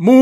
[0.00, 0.14] Muy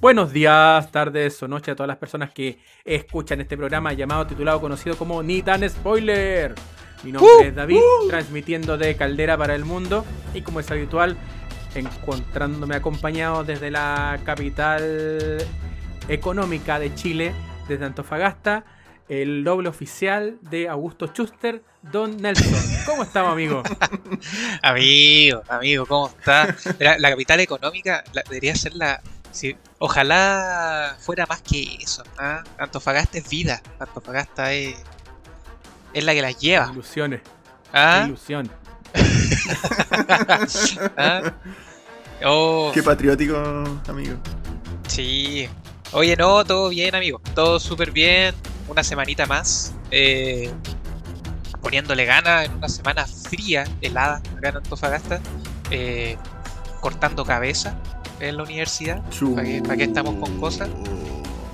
[0.00, 4.60] buenos días, tardes o noches a todas las personas que escuchan este programa llamado titulado
[4.60, 6.54] conocido como Ni tan spoiler.
[7.02, 11.16] Mi nombre Uh, es David, transmitiendo de Caldera para el mundo y como es habitual,
[11.74, 15.44] encontrándome acompañado desde la capital
[16.06, 17.34] económica de Chile,
[17.66, 18.64] desde Antofagasta,
[19.08, 22.52] el doble oficial de Augusto Schuster, Don Nelson.
[22.86, 23.62] ¿Cómo estamos, amigo?
[24.62, 26.54] Amigo, amigo, ¿cómo está?
[26.78, 29.00] La, la capital económica la- debería ser la.
[29.30, 32.02] sí, ojalá fuera más que eso.
[32.18, 32.42] ¿ah?
[32.58, 33.62] Antofagasta es vida.
[33.78, 34.76] Antofagasta es.
[35.94, 36.70] Es la que las lleva.
[36.72, 37.20] Ilusiones.
[37.72, 38.04] ¿ah?
[38.06, 38.50] Ilusión.
[40.96, 41.32] ¿ah?
[42.24, 43.36] Oh, Qué patriótico,
[43.86, 44.16] amigo.
[44.88, 45.48] sí.
[45.92, 47.18] Oye, no, todo bien, amigo.
[47.34, 48.34] Todo súper bien.
[48.68, 49.74] Una semanita más.
[49.90, 50.50] eh,
[51.62, 55.20] poniéndole ganas en una semana fría, helada, acá en Antofagasta.
[55.70, 56.16] eh,
[56.80, 57.74] cortando cabeza
[58.20, 59.02] en la universidad.
[59.62, 60.68] ¿Para qué estamos con cosas?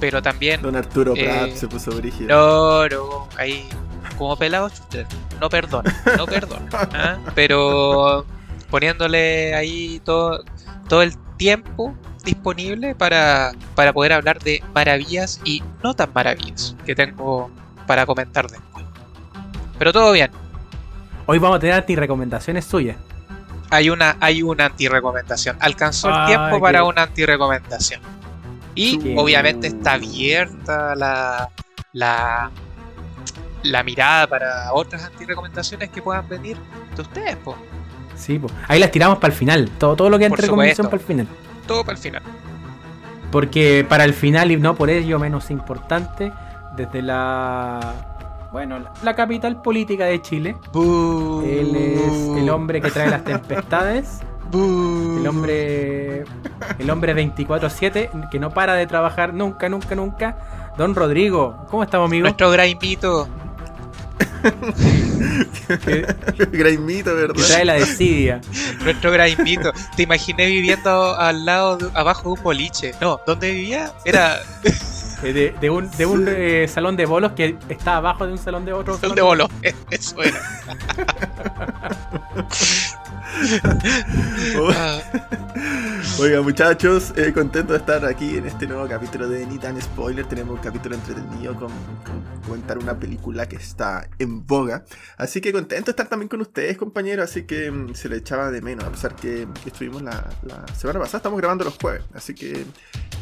[0.01, 0.61] Pero también.
[0.61, 2.29] Don Arturo Eh, Prat se puso brígido.
[2.29, 3.67] No, no, ahí.
[4.19, 5.07] Como pelado, usted.
[5.41, 6.67] No perdona, no perdona.
[6.93, 7.19] ¿ah?
[7.35, 8.25] Pero
[8.71, 10.45] poniéndole ahí todo,
[10.89, 11.95] todo el tiempo
[12.25, 17.51] disponible para, para poder hablar de maravillas y no tan maravillas que tengo
[17.87, 18.85] para comentar después.
[19.79, 20.31] Pero todo bien.
[21.27, 22.97] Hoy vamos a tener anti-recomendaciones suyas.
[23.71, 25.57] Hay una, hay una anti-recomendación.
[25.61, 28.01] Alcanzó el Ay, tiempo qué- para una anti-recomendación.
[28.75, 31.49] Y obviamente está abierta la,
[31.93, 32.51] la,
[33.63, 36.57] la mirada para otras anti-recomendaciones que puedan venir
[36.97, 37.57] de ustedes, po.
[38.17, 38.49] Sí, po.
[38.69, 39.71] ahí las tiramos para el final.
[39.79, 41.27] Todo, todo lo que Por entre recomendación para el final.
[41.67, 42.23] Todo para el final.
[43.31, 46.33] Porque para el final, y no por ello menos importante,
[46.77, 47.81] desde la.
[48.53, 50.57] Bueno, la- la capital política de Chile.
[51.45, 54.21] Él es el hombre que trae las tempestades.
[54.53, 56.25] El hombre.
[56.79, 60.37] El hombre 24-7 que no para de trabajar nunca, nunca, nunca.
[60.79, 62.23] Don Rodrigo, ¿cómo estamos, amigo?
[62.25, 63.27] Nuestro graimito.
[63.27, 63.44] Que,
[66.53, 67.45] Graimito, que ¿verdad?
[67.47, 68.41] trae la desidia.
[68.83, 69.73] Nuestro graimito.
[69.97, 72.93] Te imaginé viviendo al lado, de- abajo de un boliche.
[73.01, 73.93] No, ¿dónde vivía?
[74.05, 74.41] Era
[75.23, 78.39] Eh, De, de un, de un eh, salón de bolos que está abajo de un
[78.39, 78.99] salón de otro.
[78.99, 79.49] salón de bolo.
[79.91, 80.41] Eso era.
[86.19, 90.27] Oiga, muchachos, eh, contento de estar aquí en este nuevo capítulo de Ni tan spoiler.
[90.27, 91.69] Tenemos un capítulo entretenido con,
[92.05, 94.85] con comentar una película que está en boga.
[95.17, 97.31] Así que contento de estar también con ustedes, compañeros.
[97.31, 100.67] Así que mm, se le echaba de menos, a pesar que, que estuvimos la, la
[100.75, 101.19] semana pasada.
[101.19, 102.03] Estamos grabando los jueves.
[102.15, 102.65] Así que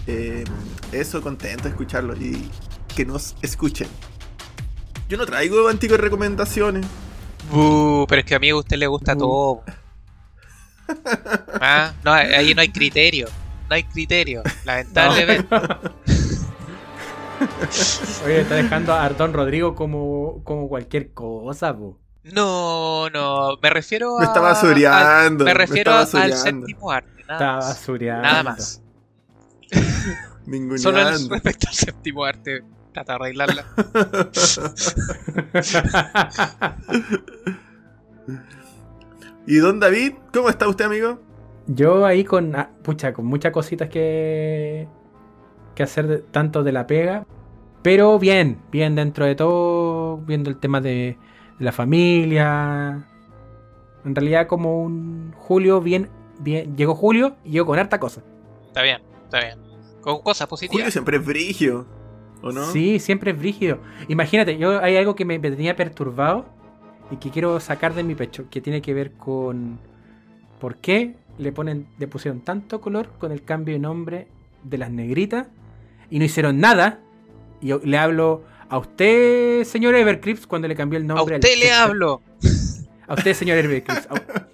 [0.07, 0.45] eh,
[0.93, 2.51] eso, contento de escucharlo y
[2.95, 3.89] que nos escuchen.
[5.09, 6.87] Yo no traigo antiguas recomendaciones.
[7.51, 9.17] bu, pero es que a mí a usted le gusta Bu.
[9.21, 9.63] todo.
[11.61, 13.29] Ah, no, ahí no hay criterio.
[13.69, 14.43] No hay criterio.
[14.65, 15.49] Lamentablemente.
[18.25, 21.99] Oye, está dejando a Don Rodrigo como, como cualquier cosa, po.
[22.25, 23.57] No, no.
[23.63, 24.21] Me refiero a.
[24.21, 25.45] Me estaba al- basureando.
[25.45, 27.25] Me refiero al basureando, séptimo arte.
[27.27, 28.23] Nada, Está basureando.
[28.23, 28.83] Nada más.
[30.77, 32.63] Solo en respecto al séptimo arte.
[32.93, 33.65] Trata de arreglarla.
[39.47, 40.15] ¿Y don David?
[40.33, 41.19] ¿Cómo está usted, amigo?
[41.67, 44.87] Yo ahí con, ah, pucha, con muchas cositas que,
[45.75, 47.27] que hacer de- tanto de la pega.
[47.83, 51.17] Pero bien, bien dentro de todo, viendo el tema de,
[51.59, 53.07] de la familia.
[54.05, 56.09] En realidad como un julio bien,
[56.41, 56.77] bien.
[56.77, 58.23] Llegó julio y yo con harta cosa.
[58.69, 59.59] Está bien, está bien.
[60.01, 60.93] Con cosas Julio positivas.
[60.93, 61.87] siempre es brigio,
[62.43, 62.65] ¿o no?
[62.73, 63.79] Sí, siempre es brígido.
[64.09, 66.47] Imagínate, yo hay algo que me, me tenía perturbado
[67.13, 69.79] y que quiero sacar de mi pecho, que tiene que ver con
[70.61, 74.27] por qué le ponen, le pusieron tanto color con el cambio de nombre
[74.65, 75.47] de las negritas
[76.11, 76.99] y no hicieron nada.
[77.61, 81.37] Y yo le hablo a usted, señor Everclips, cuando le cambió el A nombre.
[81.37, 82.21] al usted le hablo.
[83.09, 84.07] A usted, señor Everclips.
[84.11, 84.47] A-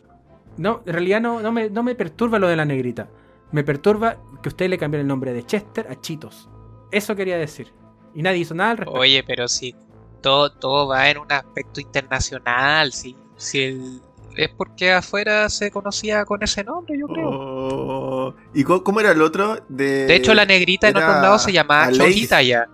[0.56, 3.08] No, en realidad no, no, me, no me perturba lo de la negrita.
[3.52, 6.48] Me perturba que usted le cambió el nombre de Chester a Chitos.
[6.90, 7.68] Eso quería decir.
[8.14, 9.00] Y nadie hizo nada al respecto.
[9.00, 9.74] Oye, pero si
[10.20, 14.00] todo, todo va en un aspecto internacional, si, si el-
[14.36, 17.28] es porque afuera se conocía con ese nombre, yo creo.
[17.30, 19.58] Oh, ¿Y cómo era el otro?
[19.68, 21.90] De, De hecho, la negrita en otros lados se llamaba.
[21.90, 22.68] Choquita ya.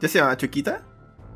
[0.00, 0.82] ¿Ya se llama Chuquita?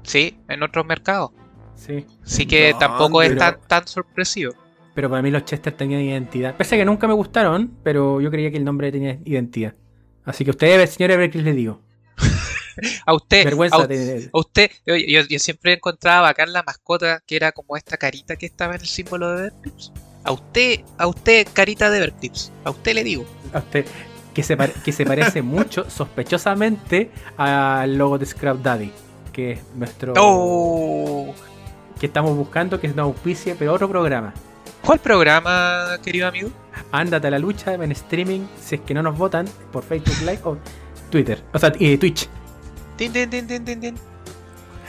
[0.05, 1.31] Sí, en otros mercados.
[1.75, 2.06] Sí.
[2.25, 4.53] Así que No, tampoco es pero- tan, tan sorpresivo.
[4.95, 6.55] Pero para mí los Chester tenían identidad.
[6.56, 9.75] Pese a que nunca me gustaron, pero yo creía que el nombre tenía identidad.
[10.25, 11.81] Así que usted, señor Everclips, le digo.
[13.06, 14.31] A usted, Vergüenza a, de...
[14.32, 18.37] a usted, yo, yo- yo siempre encontraba bacán la mascota que era como esta carita
[18.37, 19.93] que estaba en el símbolo de Vertips.
[20.25, 22.50] A usted, a usted, carita de Everclips.
[22.65, 23.26] A usted le digo.
[23.53, 23.85] A usted,
[24.32, 28.91] que se, que se parece mucho, sospechosamente, al logo de Scrap Daddy,
[29.32, 30.15] que es nuestro.
[30.17, 31.35] Oh.
[32.00, 34.32] que estamos buscando, que es una auspicia, pero otro programa.
[34.85, 36.50] ¿Cuál programa, querido amigo?
[36.93, 40.41] Ándate a la lucha en streaming, si es que no nos votan, por Facebook Live
[40.44, 40.59] o
[41.11, 41.43] Twitter.
[41.53, 42.29] O sea, eh, Twitch.
[42.96, 43.99] Tin, tin, tin, tin, tin, tin.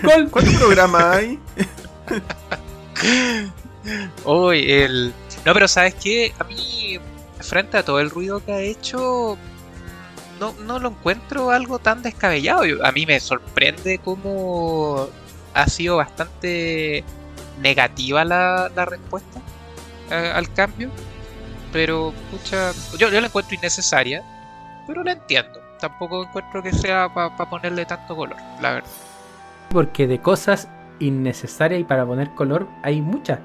[0.04, 0.30] ¡Gol!
[0.30, 1.40] ¿Cuántos programas hay?
[4.26, 5.14] Uy, el.
[5.46, 6.34] No, pero ¿sabes qué?
[6.40, 7.00] A mí,
[7.40, 9.38] frente a todo el ruido que ha hecho,
[10.40, 12.66] no, no lo encuentro algo tan descabellado.
[12.66, 15.08] Yo- a mí me sorprende cómo
[15.54, 17.04] ha sido bastante
[17.62, 19.40] negativa la, la respuesta
[20.12, 20.90] eh, al cambio.
[21.72, 24.24] Pero, pucha, yo, yo la encuentro innecesaria,
[24.88, 25.60] pero la entiendo.
[25.90, 28.90] Tampoco encuentro que sea para ponerle tanto color, la verdad.
[29.70, 30.68] Porque de cosas
[31.00, 33.40] innecesarias y para poner color hay muchas.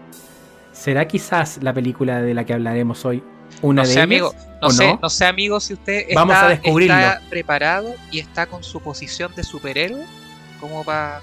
[0.73, 3.23] ¿Será quizás la película de la que hablaremos hoy
[3.61, 4.05] una no de sé, ellas?
[4.05, 4.99] amigo, no ¿O sé, no?
[5.03, 5.11] no?
[5.11, 6.95] sé, amigo, si usted Vamos está, a descubrirlo.
[6.97, 10.07] está preparado y está con su posición de superhéroe,
[10.61, 11.21] como para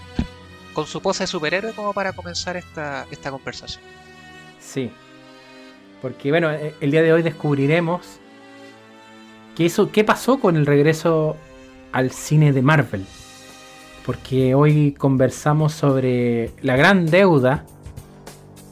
[0.74, 3.84] con su pose de superhéroe como para comenzar esta, esta conversación.
[4.60, 4.92] Sí.
[6.00, 8.20] Porque bueno, eh, el día de hoy descubriremos
[9.57, 11.36] qué, eso, qué pasó con el regreso
[11.92, 13.06] al cine de Marvel.
[14.06, 17.65] Porque hoy conversamos sobre la gran deuda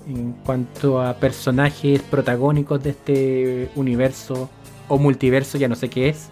[0.07, 4.49] en cuanto a personajes protagónicos de este universo
[4.87, 6.29] o multiverso, ya no sé qué es.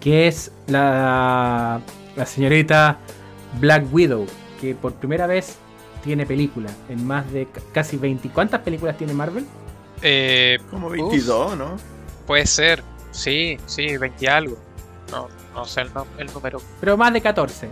[0.00, 1.80] Que es la,
[2.16, 2.98] la señorita
[3.60, 4.24] Black Widow,
[4.60, 5.56] que por primera vez
[6.04, 8.28] tiene película en más de casi 20.
[8.30, 9.44] ¿Cuántas películas tiene Marvel?
[10.02, 11.76] Eh, Como 22, ¿no?
[12.26, 12.84] puede ser,
[13.18, 14.58] sí, sí, 20 y algo.
[15.10, 16.60] No, no sé el, el número.
[16.80, 17.68] Pero más de 14.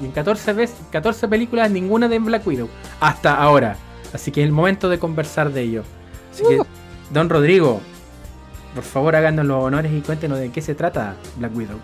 [0.00, 2.68] Y en 14, veces, 14 películas, ninguna de Black Widow.
[3.00, 3.76] Hasta ahora.
[4.12, 5.84] Así que es el momento de conversar de ello.
[6.32, 6.60] Así que,
[7.10, 7.80] don Rodrigo,
[8.74, 11.78] por favor háganos los honores y cuéntenos de qué se trata Black Widow.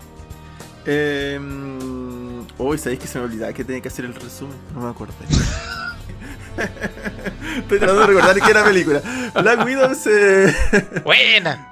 [0.86, 4.56] Eh, mm, Uy, sabéis que se me olvidaba que tenía que hacer el resumen.
[4.74, 5.14] No me acuerdo.
[7.56, 9.00] Estoy tratando de recordar qué era la película.
[9.34, 10.54] Black Widow se.
[11.04, 11.69] ¡Buena!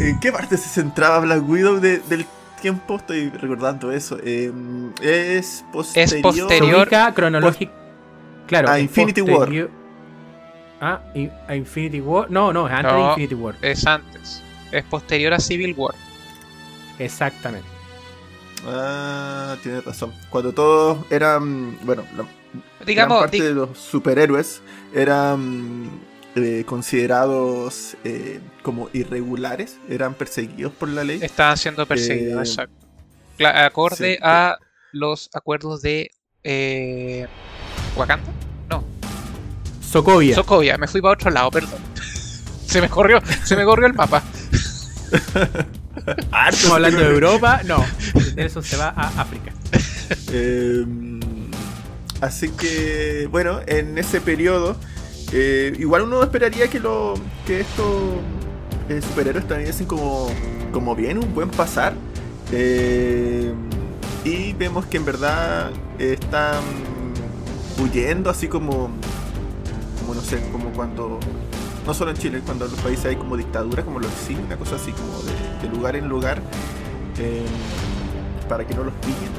[0.00, 2.24] ¿En qué parte se centraba Black Widow de- del
[2.60, 2.96] tiempo?
[2.96, 4.18] Estoy recordando eso.
[4.22, 4.50] Eh,
[5.02, 6.08] es posterior.
[6.08, 6.82] Se posterior.
[6.82, 7.72] ubica cronológico.
[8.46, 8.68] Claro.
[8.70, 9.48] a es Infinity War.
[10.80, 11.00] Ah,
[11.46, 12.30] a Infinity War.
[12.30, 13.00] No, no, es antes de.
[13.02, 13.54] Infinity War.
[13.60, 14.42] Es antes.
[14.72, 15.94] Es posterior a Civil War.
[16.98, 17.68] Exactamente.
[18.66, 20.12] Ah, tienes razón.
[20.30, 21.78] Cuando todos eran.
[21.84, 24.62] Bueno, la gran Digamos, parte di- de los superhéroes
[24.94, 25.90] eran
[26.36, 31.18] eh, considerados eh, como irregulares, eran perseguidos por la ley.
[31.22, 32.74] estaban siendo perseguidos, Eh, exacto.
[33.46, 34.18] Acorde sí.
[34.22, 34.56] a
[34.92, 36.10] los acuerdos de
[36.44, 37.26] eh,
[37.96, 38.24] Wakanda.
[39.82, 40.36] Sokovia.
[40.36, 41.80] Sokovia, me fui para otro lado, perdón.
[42.66, 44.22] Se me corrió, se me corrió el mapa.
[46.30, 47.60] Ah, Estamos hablando de Europa.
[47.66, 47.84] No.
[48.36, 49.52] Eso se va a África.
[50.32, 50.86] Eh,
[52.20, 54.76] así que, bueno, en ese periodo,
[55.32, 57.14] eh, igual uno esperaría que, lo,
[57.46, 57.86] que estos
[58.88, 60.28] eh, superhéroes tuviesen como,
[60.72, 61.94] como bien un buen pasar.
[62.52, 63.52] Eh,
[64.24, 66.60] y vemos que en verdad están
[67.80, 68.90] huyendo, así como,
[70.00, 71.20] como no sé, como cuando,
[71.86, 74.56] no solo en Chile, cuando en los países hay como dictadura, como lo exilio, una
[74.56, 76.42] cosa así como de, de lugar en lugar,
[77.18, 77.46] eh,
[78.48, 79.30] para que no los pillen.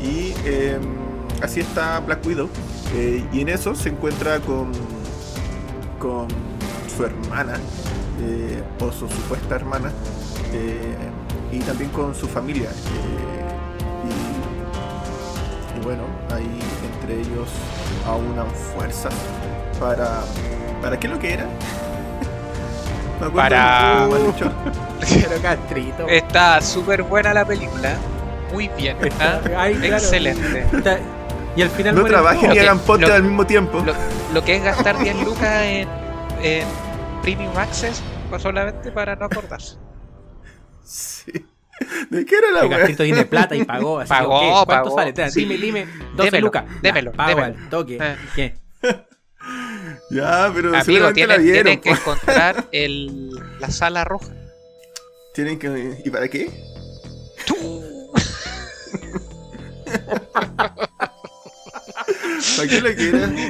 [0.00, 0.34] Y
[1.40, 2.48] así está Black Widow.
[3.32, 4.72] y en eso se encuentra con,
[5.98, 6.28] con
[6.96, 7.54] su hermana,
[8.20, 9.90] eh, o su supuesta hermana,
[10.52, 10.96] eh,
[11.52, 12.68] y también con su familia.
[12.70, 13.44] eh,
[15.74, 16.02] y, y bueno,
[16.34, 16.60] ahí
[16.92, 17.48] entre ellos
[18.06, 19.14] aunan fuerzas
[19.80, 20.22] para...
[20.82, 21.46] ¿Para qué es lo que era?
[23.20, 24.08] Me Para-.
[25.00, 26.06] Pero Castrito.
[26.08, 27.96] Está súper buena la película.
[28.52, 28.96] Muy bien.
[29.20, 29.40] ¿ah?
[29.56, 29.96] Ay, claro.
[29.96, 30.66] Excelente.
[30.70, 30.98] Puta,
[31.58, 33.80] Y al final No trabajen que- hagan podcast al mismo tiempo.
[33.84, 33.92] Lo,
[34.32, 35.88] lo que es gastar 10 lucas en,
[36.40, 36.68] en
[37.22, 38.00] Premium Access
[38.30, 39.76] pues solamente para no acordarse.
[40.84, 41.32] Sí.
[42.10, 42.78] ¿De qué era la El wea?
[42.78, 43.98] Castrito tiene plata y pagó.
[44.00, 44.96] Así que, Pagó, ok, ¿Cuánto pagó.
[44.98, 45.08] sale?
[45.10, 45.40] Espera, Sí.
[45.40, 45.86] Dime, dime.
[46.14, 46.64] 12 Démelo, lucas.
[46.68, 47.46] Ya, démelo, pago démelo.
[47.58, 47.98] al toque.
[48.00, 48.16] Eh.
[48.36, 48.54] ¿Qué?
[50.10, 51.62] Ya, pero Amigo, seguramente la tienen, vieron.
[51.64, 54.28] tienen que encontrar el, la sala roja.
[55.34, 56.02] Tienen que.
[56.04, 56.50] ¿Y para qué?
[60.32, 60.74] ¿Para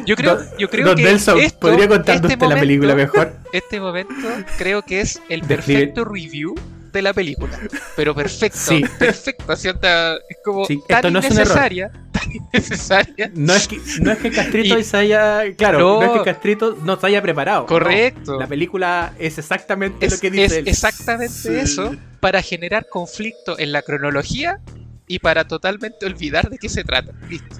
[0.07, 2.91] Yo creo, Don- yo creo Don que Nelson, esto, ¿podría contarnos este usted la película
[2.95, 3.37] momento- mejor?
[3.53, 4.15] Este momento
[4.57, 6.55] creo que es el perfecto review
[6.93, 7.59] de la película.
[7.97, 8.85] Pero perfecto, Sí.
[8.99, 9.53] perfecto.
[9.53, 13.31] así onda, es como Sí, tan esto no es innecesaria, tan innecesaria.
[13.35, 15.43] No es que, no es que Castrito Y- se haya.
[15.57, 16.01] Claro, No.
[16.01, 17.67] no, es que Castrito no se haya preparado.
[17.67, 18.33] Correcto.
[18.33, 18.39] no.
[18.41, 20.69] la película es exactamente Es, lo que dice es él.
[20.69, 21.55] exactamente Sí.
[21.55, 24.61] eso para generar conflicto en la cronología
[25.07, 27.13] y para totalmente olvidar de qué se trata.
[27.29, 27.57] Listo.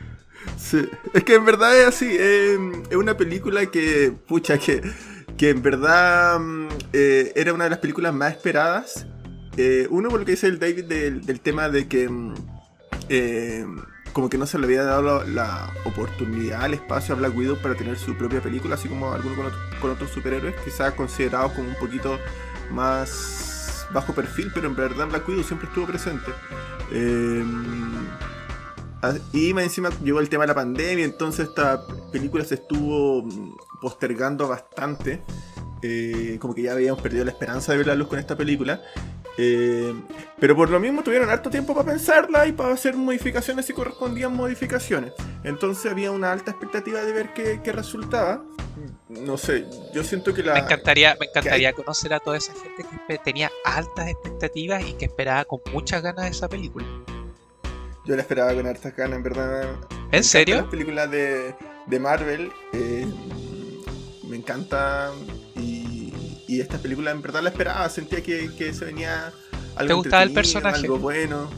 [0.59, 2.59] Sí, es que en verdad es así, es
[2.97, 4.83] una película que, pucha, que,
[5.37, 9.07] que en verdad mm, eh, era una de las películas más esperadas.
[9.57, 12.35] Eh, uno por lo que dice el David del, tema de que mm,
[13.09, 13.67] eh,
[14.13, 17.75] como que no se le había dado la, oportunidad, el espacio a Black Widow para
[17.77, 21.69] tener su propia película, así como algunos con, otro- con otros superhéroes, quizás considerados como
[21.69, 22.19] un poquito
[22.73, 26.33] más bajo perfil, pero en verdad Black Widow siempre estuvo presente.
[26.91, 27.45] Eh,
[29.33, 33.57] Y más encima llegó el tema de la pandemia, entonces esta película se estuvo mm,
[33.81, 35.23] postergando bastante.
[35.83, 38.83] Eh, como que ya habíamos perdido la esperanza de ver la luz con esta película.
[39.41, 39.95] Eh,
[40.41, 44.35] pero por lo mismo tuvieron harto tiempo para pensarla y para hacer modificaciones si correspondían
[44.35, 45.13] modificaciones.
[45.45, 48.43] Entonces había una alta expectativa de ver qué, qué resultaba.
[49.09, 49.65] No sé,
[49.95, 50.55] yo siento que la...
[50.55, 55.05] Me encantaría, me encantaría conocer a toda esa gente que tenía altas expectativas y que
[55.05, 56.85] esperaba con muchas ganas esa película.
[58.09, 59.63] Yo la esperaba con hartas ganas, en verdad.
[60.11, 60.57] ¿En encantan serio?
[60.57, 61.55] Las películas de,
[61.87, 63.07] de Marvel eh,
[64.25, 65.13] me encanta
[65.55, 66.13] y,
[66.49, 69.31] y esta película en verdad la esperaba, sentía que, que se venía
[69.77, 70.79] algo ¿Te gustaba el personaje?
[70.81, 71.51] algo bueno.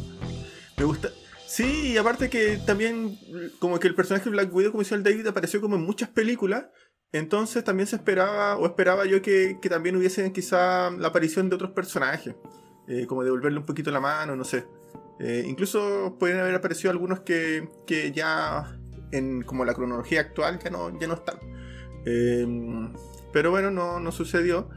[0.76, 1.10] Me gusta.
[1.46, 3.18] Sí, y aparte que también
[3.60, 6.08] como que el personaje de Black Widow, como decía el David, apareció como en muchas
[6.08, 6.66] películas.
[7.12, 11.54] Entonces también se esperaba, o esperaba yo que, que también hubiese quizá la aparición de
[11.56, 12.34] otros personajes.
[12.88, 14.64] eh, como devolverle un poquito la mano, no sé.
[15.20, 18.76] Eh, incluso pueden haber aparecido algunos que, que ya
[19.12, 21.36] en como la cronología actual ya no, ya no están.
[22.06, 22.46] Eh,
[23.32, 24.68] pero bueno, no, no sucedió.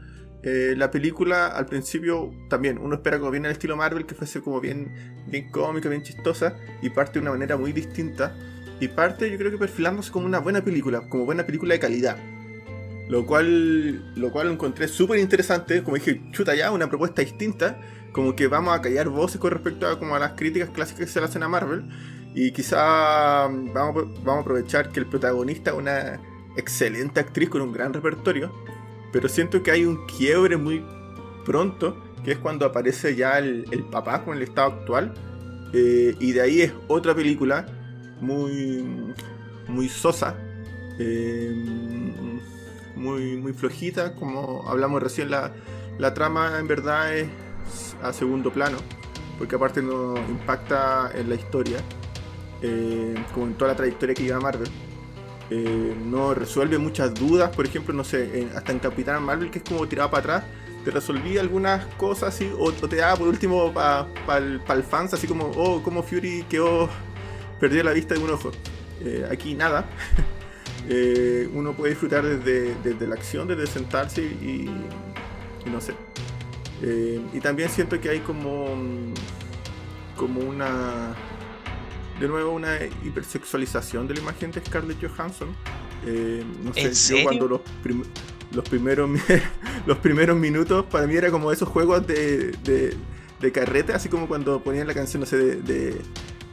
[0.42, 4.42] Eh, la película al principio también uno espera como bien al estilo Marvel, que fuese
[4.42, 8.36] como bien, bien cómica, bien chistosa, y parte de una manera muy distinta.
[8.80, 12.18] Y parte yo creo que perfilándose como una buena película, como buena película de calidad.
[13.08, 17.80] Lo cual, lo cual encontré súper interesante, como dije, chuta ya, una propuesta distinta,
[18.14, 21.12] como que vamos a callar voces con respecto a, como a las críticas clásicas que
[21.12, 21.82] se le hacen a Marvel.
[22.32, 26.20] Y quizá mm, vamos, vamos a aprovechar que el protagonista es una
[26.56, 28.52] excelente actriz con un gran repertorio.
[29.12, 30.84] Pero siento que hay un quiebre muy
[31.44, 35.12] pronto, que es cuando aparece ya el, papá con el estado actual.
[35.72, 37.66] Eh, y de ahí es otra película
[38.20, 39.12] muy,
[39.66, 40.36] muy sosa.
[41.00, 41.52] eh,
[42.94, 45.52] muy, muy flojita, como hablamos recién, la,
[45.98, 47.28] la trama en verdad es
[48.02, 48.78] a segundo plano,
[49.38, 51.78] porque aparte no impacta en la historia,
[52.62, 54.68] eh, como en toda la trayectoria que lleva Marvel.
[55.50, 59.64] Eh, no resuelve muchas dudas, por ejemplo, no sé, hasta en Capitán Marvel, que es
[59.64, 60.44] como tirado para atrás,
[60.84, 64.06] te resolvía algunas cosas así, o, te daba por último para
[64.38, 66.88] el fans, así como, oh, como Fury quedó,
[67.58, 68.50] perdió la vista de un ojo.
[69.02, 69.84] Eh, aquí nada.
[70.86, 74.68] Eh, uno puede disfrutar desde, desde la acción, desde sentarse y
[75.64, 75.94] no sé.
[76.82, 78.66] Eh, y también siento que hay como,
[80.16, 81.14] como una,
[82.20, 85.48] de nuevo, una hipersexualización de la imagen de Scarlett Johansson.
[86.06, 88.04] Eh, no sé, ¿En yo cuando los, prim-
[88.52, 89.10] los, primeros,
[89.86, 92.94] los primeros minutos, para mí era como esos juegos de, de,
[93.40, 96.00] de carrete, así como cuando ponían la canción, no sé, de, de,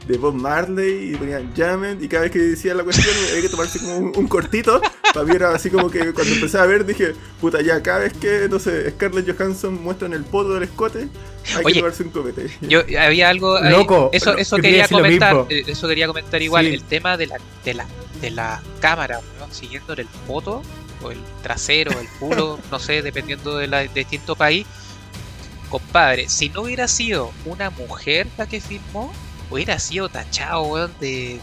[0.06, 3.48] de Bob Marley y ponían Jammin' y cada vez que decía la cuestión había que
[3.48, 4.80] tomarse como un, un cortito.
[5.14, 8.12] Para mí era así como que cuando empecé a ver dije, puta ya, cada vez
[8.14, 11.08] que, no sé, Scarlett Johansson muestran el poto del escote,
[11.56, 12.46] hay Oye, que tomarse un copete.
[12.62, 16.72] Yo había algo ahí- Loco, eso, eso quería comentar, eh, eso quería comentar igual, Sí.
[16.74, 17.86] el tema de la, de la,
[18.20, 20.62] de la cámara, weón, siguiéndole el foto,
[21.02, 24.66] o el trasero, el culo, no sé, dependiendo de la, de distinto país.
[25.68, 29.12] Compadre, si no hubiera sido una mujer la que filmó,
[29.52, 31.38] hubiera sido tachado, weón, de,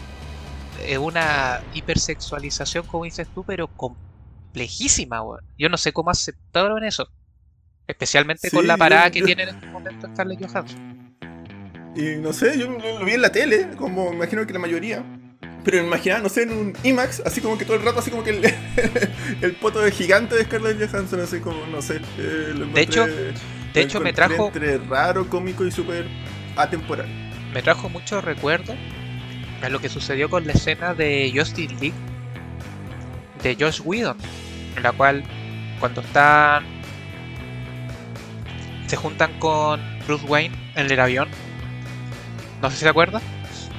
[0.86, 5.40] de una hipersexualización, como dices tú, pero complejísima, weón.
[5.58, 7.08] Yo no sé cómo aceptaron eso.
[7.86, 11.14] Especialmente con la yo- parada que yo- tiene en este momento Scarlett Johansson.
[11.96, 15.04] Y no sé, yo lo, vi en la tele, como imagino que la mayoría.
[15.64, 18.22] Pero imaginaba, no sé, en un IMAX, así como que todo el rato, así como
[18.24, 18.44] que el,
[19.42, 21.96] el poto de gigante de Scarlett Johansson, así como, no sé.
[22.16, 23.34] eh, lo De hecho- encontré-
[23.74, 26.06] De hecho, me encontré trajo, Entre raro, cómico y súper
[26.56, 27.08] atemporal.
[27.52, 28.74] Me trajo mucho recuerdo
[29.62, 31.92] a lo que sucedió con la escena de Justice League
[33.42, 34.16] de Josh Whedon,
[34.76, 35.22] en la cual
[35.78, 36.64] cuando están
[38.86, 41.28] se juntan con Bruce Wayne en el avión,
[42.60, 43.20] no sé si se acuerda,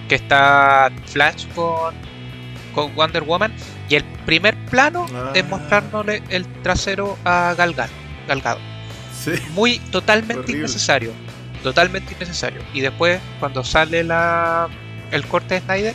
[0.07, 1.93] que está Flash con
[2.73, 3.51] con Wonder Woman
[3.89, 5.47] y el primer plano es Ah.
[5.49, 7.91] mostrarle el trasero a Gal Gadot.
[8.29, 8.61] Gal Gadot.
[9.13, 9.31] Sí.
[9.53, 10.59] muy totalmente Horrible.
[10.59, 11.11] innecesario
[11.63, 12.61] totalmente innecesario.
[12.73, 14.67] Y después cuando sale la
[15.11, 15.93] el corte de Snyder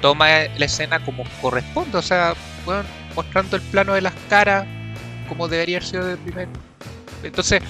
[0.00, 4.66] toma la escena como corresponde, o sea, bueno, mostrando el plano de las caras
[5.28, 6.48] como debería haber sido del primer.
[7.22, 7.62] Entonces,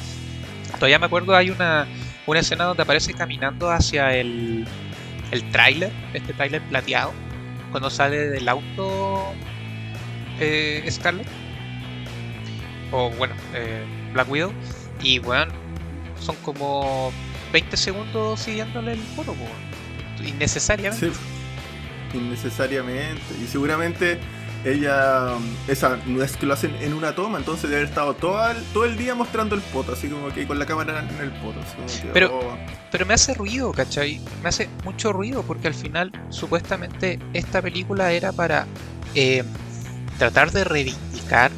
[0.74, 1.86] todavía me acuerdo, hay una,
[2.26, 4.66] una escena donde aparece caminando hacia el,
[5.30, 7.12] el tráiler, este tráiler plateado,
[7.70, 9.32] cuando sale del auto
[10.38, 11.26] eh, Scarlet,
[12.92, 14.52] o bueno, eh, Black Widow,
[15.02, 15.52] y bueno,
[16.20, 17.12] son como
[17.52, 19.34] 20 segundos siguiéndole el foro,
[20.24, 21.10] innecesariamente.
[21.10, 24.18] Sí, innecesariamente, y seguramente
[24.64, 25.36] ella,
[25.68, 28.56] esa no es que lo hacen en una toma, entonces debe haber estado todo el,
[28.72, 31.60] todo el día mostrando el poto, así como que con la cámara en el poto.
[32.12, 32.58] pero, oh.
[32.90, 34.20] pero me hace ruido, ¿cachai?
[34.42, 38.66] Me hace mucho ruido porque al final supuestamente esta película era para
[39.14, 39.44] eh,
[40.18, 41.52] tratar de reivindicar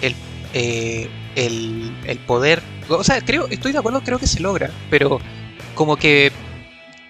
[0.00, 0.14] el,
[0.54, 2.62] eh, el, el poder.
[2.90, 5.20] O sea, creo, estoy de acuerdo, creo que se logra, pero
[5.74, 6.32] como que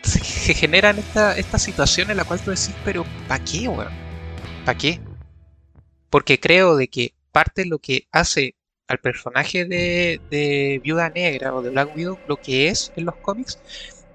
[0.03, 3.93] se generan esta, esta situación en la cual tú decís, pero ¿para qué, weón?
[4.65, 5.01] ¿Para qué?
[6.11, 8.57] Porque creo de que parte de lo que hace
[8.89, 13.63] al personaje de, Viuda Negra o de Black Widow, lo que es en los cómics,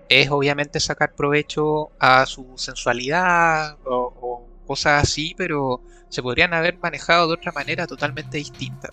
[0.10, 7.28] es obviamente sacar provecho a su sensualidad o, cosas así, pero se podrían haber manejado
[7.28, 8.90] de otra manera totalmente distinta.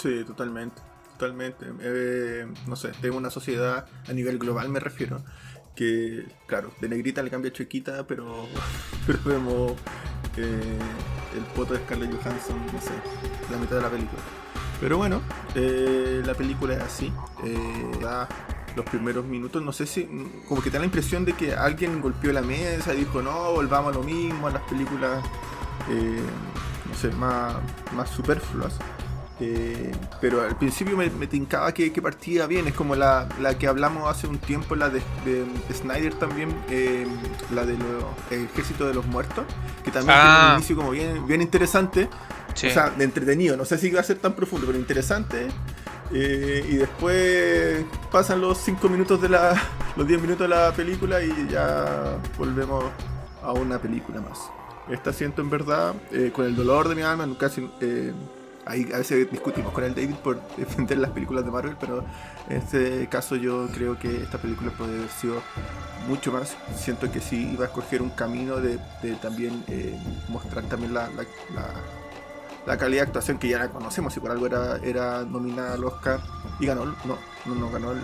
[0.00, 0.80] Sí, totalmente,
[1.18, 1.66] totalmente.
[1.80, 5.22] Eh, no sé, tengo una sociedad a nivel global, me refiero,
[5.76, 8.46] que, claro, de negrita le cambia chiquita, pero,
[9.26, 9.72] vemos
[10.38, 10.78] eh,
[11.36, 12.92] el foto de Scarlett Johansson, no sé,
[13.50, 14.22] la mitad de la película.
[14.80, 15.20] Pero bueno,
[15.54, 17.12] eh, la película es así.
[18.00, 18.26] Da
[18.74, 20.08] los primeros minutos, no sé si,
[20.48, 23.94] como que da la impresión de que alguien golpeó la mesa y dijo, no, volvamos
[23.94, 25.22] a lo mismo, a las películas,
[26.88, 27.56] no sé, más,
[27.92, 28.78] más superfluas.
[29.42, 33.26] Eh, pero al principio me, tincaba que, partía bien, es como la,
[33.58, 35.00] que hablamos hace un tiempo, la de,
[35.72, 37.06] Snyder también, eh,
[37.54, 37.78] la del
[38.30, 39.44] Ejército de los Muertos,
[39.82, 40.54] que también tiene un ah.
[40.56, 42.08] inicio como bien, bien interesante,
[42.52, 45.48] o sea, de entretenido, no sé si va a ser tan profundo, pero interesante.
[46.12, 49.54] Eh, y después pasan los 5 minutos de la.
[49.96, 52.84] los 10 minutos de la película y ya volvemos
[53.42, 54.38] a una película más.
[54.88, 55.94] Esta siento en verdad,
[56.34, 57.70] con el dolor de mi alma, casi
[58.70, 62.04] A veces discutimos con el David por defender las películas de Marvel, pero
[62.48, 65.42] en este caso yo creo que esta película puede haber sido
[66.06, 66.56] mucho más.
[66.76, 68.78] Siento que sí iba a escoger un camino de,
[69.20, 71.10] también eh, mostrar también la,
[72.64, 75.84] la, calidad de actuación que ya la conocemos y por algo era, era nominada al
[75.84, 76.20] Oscar
[76.60, 77.98] y ganó, no, no, no ganó el,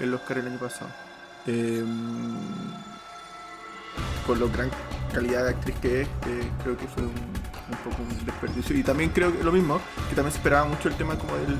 [0.00, 0.90] el, Oscar el año pasado.
[1.46, 2.38] Em,
[4.26, 4.70] con lo gran
[5.12, 6.08] calidad de actriz que es,
[6.62, 7.12] creo que fue un,
[7.78, 8.76] poco un desperdicio.
[8.76, 11.58] Y también creo que lo mismo, que también se esperaba mucho el tema como del,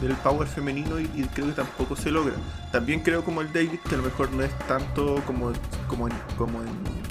[0.00, 2.34] del power femenino y, creo que tampoco se logra.
[2.72, 5.52] También creo como el David, que a lo mejor no es tanto como,
[5.88, 6.68] como, en, como en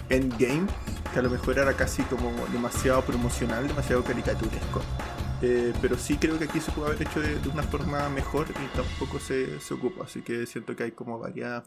[0.10, 0.68] Endgame,
[1.14, 4.82] que a lo mejor era casi como demasiado promocional, demasiado caricaturesco.
[5.42, 8.76] Eh, pero sí creo que aquí se puede haber hecho de, una forma mejor y
[8.76, 10.06] tampoco se, se ocupa.
[10.06, 11.64] Así que siento que hay como varias,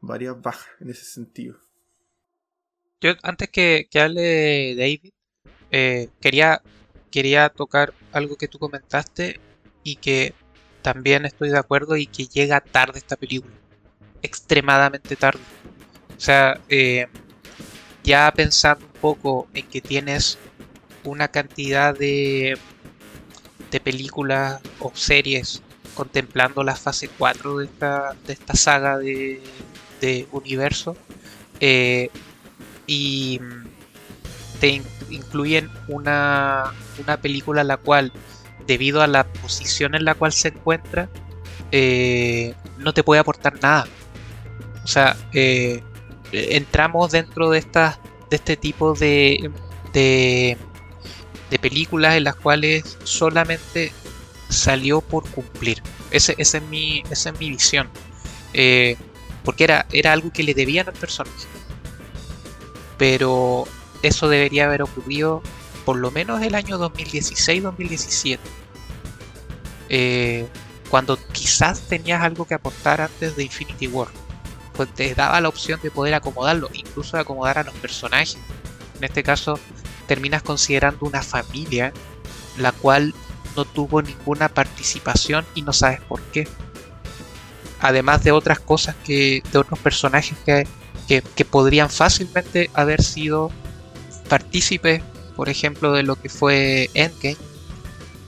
[0.00, 1.56] varias bajas en ese sentido.
[3.00, 5.12] Yo antes que, que hable David,
[5.70, 6.62] eh, quería,
[7.10, 9.40] quería tocar algo que tú comentaste
[9.82, 10.34] y que
[10.82, 13.54] también estoy de acuerdo y que llega tarde esta película.
[14.22, 15.40] Extremadamente tarde.
[16.16, 17.06] O sea, eh,
[18.02, 20.38] ya pensando un poco en que tienes
[21.04, 22.58] una cantidad de,
[23.70, 25.62] de películas o series
[25.94, 29.42] contemplando la fase 4 de esta, de esta saga de,
[30.00, 30.96] de universo,
[31.60, 32.10] eh,
[32.86, 33.40] y
[34.60, 38.12] te incluyen una, una película la cual,
[38.66, 41.08] debido a la posición en la cual se encuentra,
[41.72, 43.86] eh, no te puede aportar nada.
[44.84, 45.82] O sea, eh,
[46.32, 47.98] entramos dentro de estas
[48.30, 49.50] de este tipo de,
[49.92, 50.56] de,
[51.50, 53.92] de, películas en las cuales solamente
[54.48, 55.82] salió por cumplir.
[56.12, 57.88] Ese, esa, es mi, esa es mi visión.
[58.54, 58.96] Eh,
[59.44, 61.48] porque era, era algo que le debían al personaje
[63.00, 63.66] pero
[64.02, 65.42] eso debería haber ocurrido
[65.84, 68.38] por lo menos el año 2016-2017.
[69.88, 70.46] Eh,
[70.88, 74.08] cuando quizás tenías algo que aportar antes de Infinity War.
[74.74, 78.38] Pues te daba la opción de poder acomodarlo, incluso de acomodar a los personajes.
[78.98, 79.58] En este caso,
[80.06, 81.92] terminas considerando una familia
[82.56, 83.14] la cual
[83.56, 86.48] no tuvo ninguna participación y no sabes por qué.
[87.80, 89.42] Además de otras cosas que.
[89.52, 90.66] de otros personajes que
[91.18, 93.50] que, podrían fácilmente haber sido
[94.30, 95.02] partícipes,
[95.34, 97.36] por ejemplo, de lo que fue Endgame,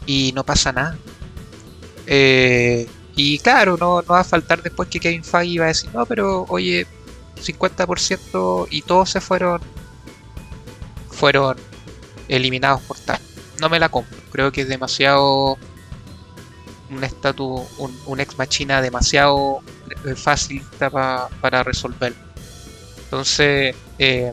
[0.05, 0.99] y no pasa nada.
[2.07, 5.91] Eh, y claro, no, no va a faltar después que Kevin Feige va a decir,
[5.95, 6.87] no, pero oye,
[7.37, 9.61] 50% y todos se fueron
[11.11, 11.57] fueron
[12.29, 13.21] eliminados por tal.
[13.61, 15.57] No me la compro, creo que es demasiado
[16.91, 17.63] un estatus,
[18.07, 19.61] un, ex machina demasiado
[20.05, 22.13] eh, fácil para resolver.
[23.05, 24.33] Entonces, eh,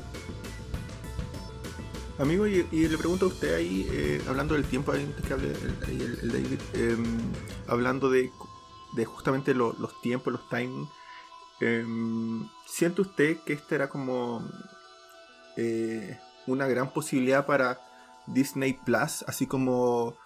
[2.20, 5.54] Amigo, y, le pregunto a usted ahí, eh, hablando del tiempo, antes que hable
[5.88, 7.18] el, David, em,
[7.66, 8.30] hablando de,
[9.06, 10.90] justamente los tiempos, los timings,
[11.62, 14.46] em, ¿siente usted que esta era como
[15.56, 17.80] eh, una gran posibilidad para
[18.28, 20.18] Disney Plus, así como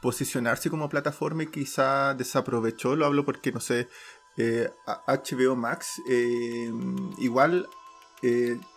[0.00, 2.94] posicionarse como plataforma y quizá desaprovechó?
[2.94, 3.88] Lo hablo porque, no sé,
[4.36, 7.68] HBO eh, Max em, igual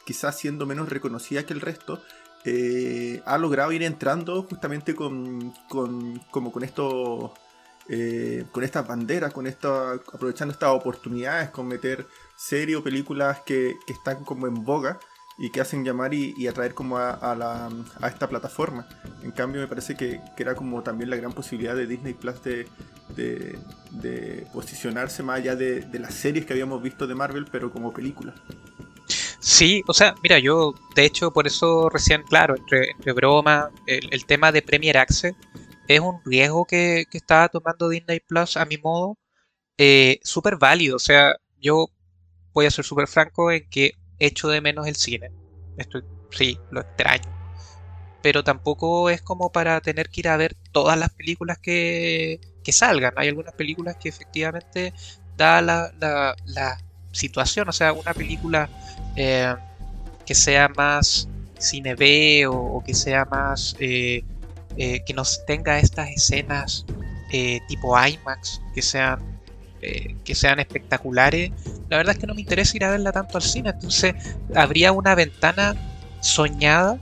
[0.06, 2.02] quizás siendo menos reconocida que el resto,
[2.46, 7.34] eh, ha logrado ir entrando justamente con, con como con esto
[7.88, 13.76] eh, con estas banderas, con esta, aprovechando estas oportunidades, con meter series o películas que,
[13.88, 15.00] están como en boga
[15.38, 17.70] y que hacen llamar y, atraer como a, la,
[18.02, 18.88] a, esta plataforma.
[19.22, 22.68] En cambio me parece que, era como también la gran posibilidad de Disney Plus de,
[23.16, 27.94] de, posicionarse más allá de, de, las series que habíamos visto de Marvel, pero como
[27.94, 28.34] películas.
[29.46, 34.26] Sí, o sea, mira, yo de hecho por eso recién, claro, entre, entre broma, el,
[34.26, 35.36] tema de Premier Access
[35.88, 39.20] es un riesgo que, que estaba tomando Disney Plus a mi modo,
[39.78, 40.96] eh, súper válido.
[40.96, 41.90] O sea, yo
[42.54, 45.30] voy a ser súper franco en que echo de menos el cine.
[45.78, 47.30] Estoy, sí, lo extraño.
[48.24, 52.72] Pero tampoco es como para tener que ir a ver todas las películas que, que
[52.72, 53.14] salgan.
[53.16, 54.92] Hay algunas películas que efectivamente
[55.38, 56.80] da la, la, la
[57.12, 57.70] situación.
[57.70, 58.72] O sea, una película
[59.16, 59.56] eh,
[60.26, 64.24] que sea más cine B o, que sea más eh,
[64.78, 66.86] eh, que nos tenga estas escenas
[67.68, 69.20] tipo IMAX que sean
[70.24, 71.52] que sean espectaculares
[71.90, 73.70] la verdad es que no me interesa ir a verla tanto al cine.
[73.70, 74.14] Entonces
[74.56, 75.76] habría una ventana
[76.22, 76.98] soñada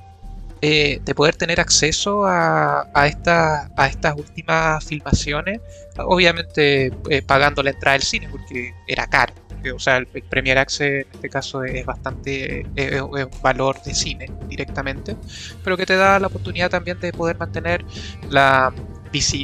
[0.60, 5.60] de poder tener acceso a, a, a estas últimas filmaciones
[5.98, 6.92] obviamente
[7.28, 9.34] pagando la entrada del cine porque era caro
[9.72, 14.32] o sea, el, Premier Access en este caso es bastante, es, un valor de cine
[14.48, 15.16] directamente,
[15.64, 17.86] pero que te da la oportunidad también de poder mantener
[18.30, 18.74] la,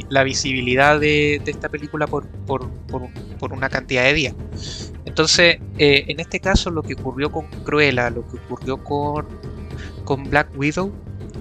[0.08, 4.34] la visibilidad de, esta película por, por, por, una cantidad de días.
[5.04, 9.26] Entonces, eh, en este caso, lo que ocurrió con Cruella, lo que ocurrió con,
[10.04, 10.92] con Black Widow,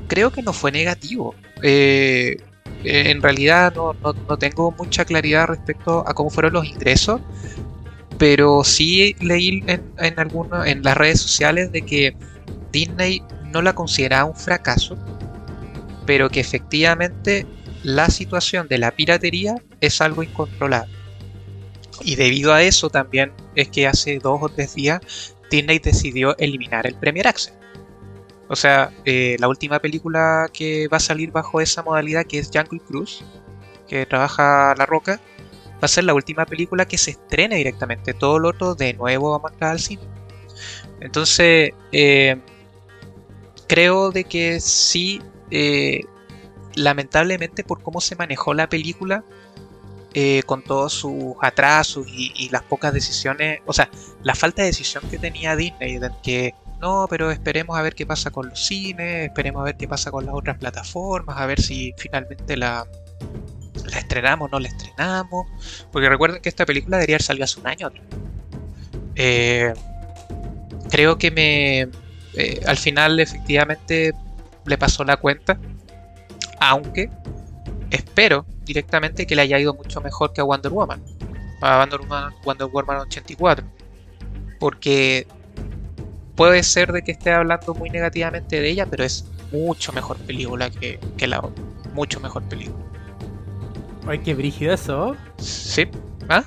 [0.08, 1.36] creo que no fue negativo.
[1.64, 2.38] Eh,
[2.84, 7.20] en realidad no, no, no, tengo mucha claridad respecto a cómo fueron los ingresos,
[8.20, 10.16] pero sí leí en, en,
[10.66, 12.16] en las redes sociales de que
[12.72, 14.98] Disney no la consideraba un fracaso,
[16.06, 17.48] pero que efectivamente
[17.82, 20.94] la situación de la piratería es algo incontrolable.
[22.02, 25.00] Y debido a eso también es que hace dos o tres días
[25.50, 27.54] Disney decidió eliminar el Premier Access.
[28.50, 32.50] O sea, eh, la última película que va a salir bajo esa modalidad que es
[32.54, 33.24] Jungle Cruise,
[33.88, 35.22] que trabaja La Roca,
[35.82, 38.14] va a ser la última película que se estrene directamente.
[38.14, 40.04] Todo lo otro de nuevo va a marcar al cine.
[41.00, 42.38] Entonces, eh,
[43.68, 46.02] creo de que sí, eh,
[46.76, 49.24] lamentablemente por cómo se manejó la película,
[50.16, 53.90] eh, con todos sus atrasos y, las pocas decisiones, o sea,
[54.24, 58.08] la falta de decisión que tenía Disney, de que no, pero esperemos a ver qué
[58.08, 61.62] pasa con los cines, esperemos a ver qué pasa con las otras plataformas, a ver
[61.62, 62.88] si finalmente la,
[63.86, 64.52] ¿La estrenamos?
[64.52, 65.48] ¿No la estrenamos?
[65.92, 67.92] Porque recuerden que esta película debería haber salido hace un año.
[69.16, 69.74] Eh,
[70.90, 71.82] creo que me.
[72.34, 74.14] Eh, al final, efectivamente,
[74.66, 75.60] le pasó la cuenta.
[76.60, 77.10] Aunque
[77.92, 81.02] espero directamente que le haya ido mucho mejor que a Wonder Woman.
[81.62, 83.66] A Wonder Woman, Wonder Woman 84.
[84.60, 85.28] Porque
[86.36, 90.70] puede ser de que esté hablando muy negativamente de ella, pero es mucho mejor película
[90.70, 91.64] que, que la otra.
[91.94, 92.86] Mucho mejor película.
[94.10, 95.16] Ay, qué brígido eso.
[95.38, 95.88] Sí.
[96.28, 96.44] ¿Ah?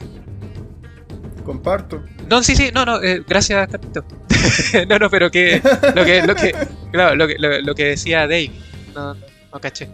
[1.44, 2.02] Comparto.
[2.28, 4.04] No, sí, sí, no, no, eh, gracias, Capito.
[4.88, 5.62] no, no, pero que
[5.94, 6.56] lo que, lo que,
[6.90, 8.50] claro, lo que, lo, que decía Dave.
[8.96, 9.20] No, no,
[9.52, 9.88] no caché.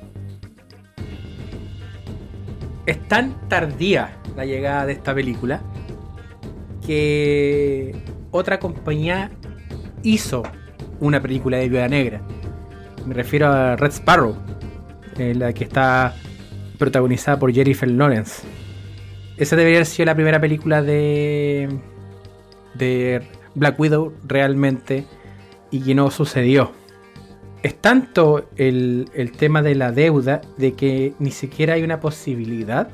[2.87, 5.61] Es tan tardía la llegada de esta película
[6.87, 7.95] que
[8.31, 9.31] otra compañía
[10.03, 10.43] hizo
[11.01, 12.23] una película de Viuda Negra.
[13.05, 14.39] Me refiero a Red Sparrow,
[15.19, 16.15] la que está
[16.79, 18.43] protagonizada por Jennifer Lawrence.
[19.37, 21.69] Esa debería haber sido la primera película de,
[22.75, 23.23] de
[23.55, 25.05] Black Widow realmente
[25.71, 26.73] y que no sucedió.
[27.63, 32.89] Es tanto el, tema de la deuda de que ni siquiera hay una posibilidad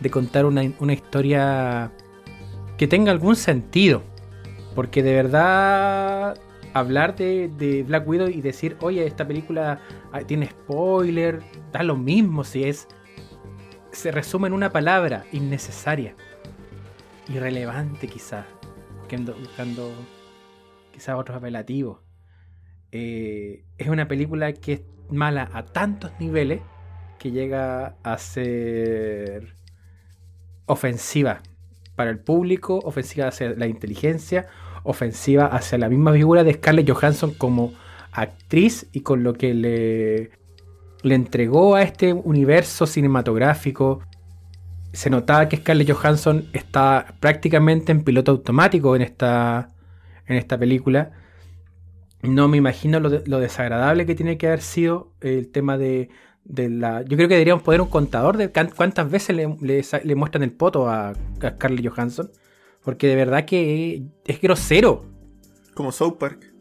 [0.00, 1.90] de contar una, una historia
[2.76, 4.02] que tenga algún sentido.
[4.74, 6.38] Porque de verdad
[6.74, 9.80] hablar de, de, Black Widow y decir, oye, esta película
[10.12, 11.40] ah, tiene spoiler,
[11.72, 12.86] da lo mismo si es...
[13.96, 16.14] Se resume en una palabra, innecesaria.
[17.30, 18.44] Irrelevante quizás.
[19.40, 19.90] Buscando
[20.92, 22.00] quizás otros apelativos.
[22.92, 26.60] Eh, es una película que es mala a tantos niveles
[27.18, 29.54] que llega a ser
[30.66, 31.40] ofensiva
[31.94, 34.46] para el público, ofensiva hacia la inteligencia,
[34.82, 37.72] ofensiva hacia la misma figura de Scarlett Johansson como
[38.12, 40.30] actriz y con lo que le,
[41.06, 44.00] le entregó a este universo cinematográfico.
[44.92, 49.70] Se notaba que Scarlett Johansson está prácticamente en piloto automático en esta,
[50.26, 51.12] en esta película.
[52.22, 56.08] No me imagino lo, desagradable que tiene que haber sido el tema de,
[56.44, 57.02] la...
[57.02, 61.10] Yo creo que deberíamos poner un contador de cuántas veces le, muestran el poto a,
[61.10, 62.30] a Scarlett Johansson.
[62.82, 65.04] Porque de verdad que es grosero.
[65.74, 66.55] Como South Park.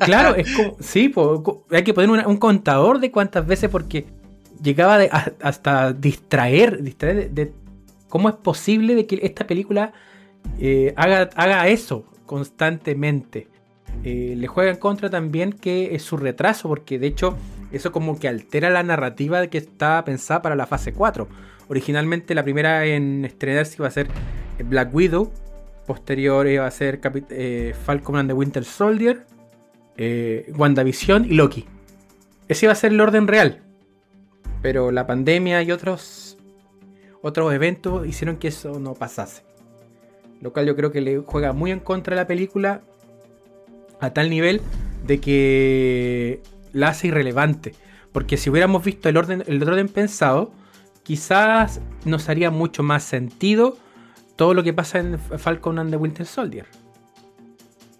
[0.00, 0.76] Claro, es como.
[0.80, 1.12] Sí,
[1.70, 4.06] hay que poner un contador de cuántas veces porque
[4.62, 4.98] llegaba
[5.40, 7.52] hasta distraer, distraer de,
[8.08, 9.92] cómo es posible de que esta película
[10.58, 13.48] eh, haga, eso constantemente.
[14.04, 17.36] Eh, le juega en contra también que es su retraso, porque de hecho
[17.72, 21.28] eso como que altera la narrativa que está pensada para la fase 4.
[21.68, 24.08] Originalmente la primera en estrenarse iba a ser
[24.64, 25.32] Black Widow.
[25.86, 27.00] Posterior iba a ser
[27.30, 29.26] eh, Falcon and Winter Soldier.
[29.96, 31.66] Eh, WandaVision y Loki.
[32.48, 33.62] Ese iba a ser el orden real.
[34.62, 36.38] Pero la pandemia y otros,
[37.20, 39.42] otros eventos hicieron que eso no pasase.
[40.40, 42.82] Lo cual yo creo que le juega muy en contra de la película.
[44.00, 44.60] A tal nivel
[45.06, 47.74] de que la hace irrelevante.
[48.12, 50.52] Porque si hubiéramos visto el orden, el orden pensado,
[51.02, 53.76] quizás nos haría mucho más sentido
[54.36, 56.66] todo lo que pasa en Falcon and the Winter Soldier.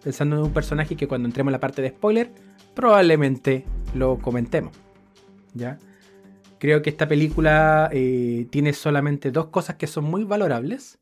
[0.03, 2.31] Pensando en un personaje que cuando entremos en la parte de spoiler,
[2.75, 4.73] probablemente lo comentemos.
[5.55, 5.79] ¿Ya?
[6.59, 10.99] Creo que esta película eh, tiene solamente dos cosas que son muy valorables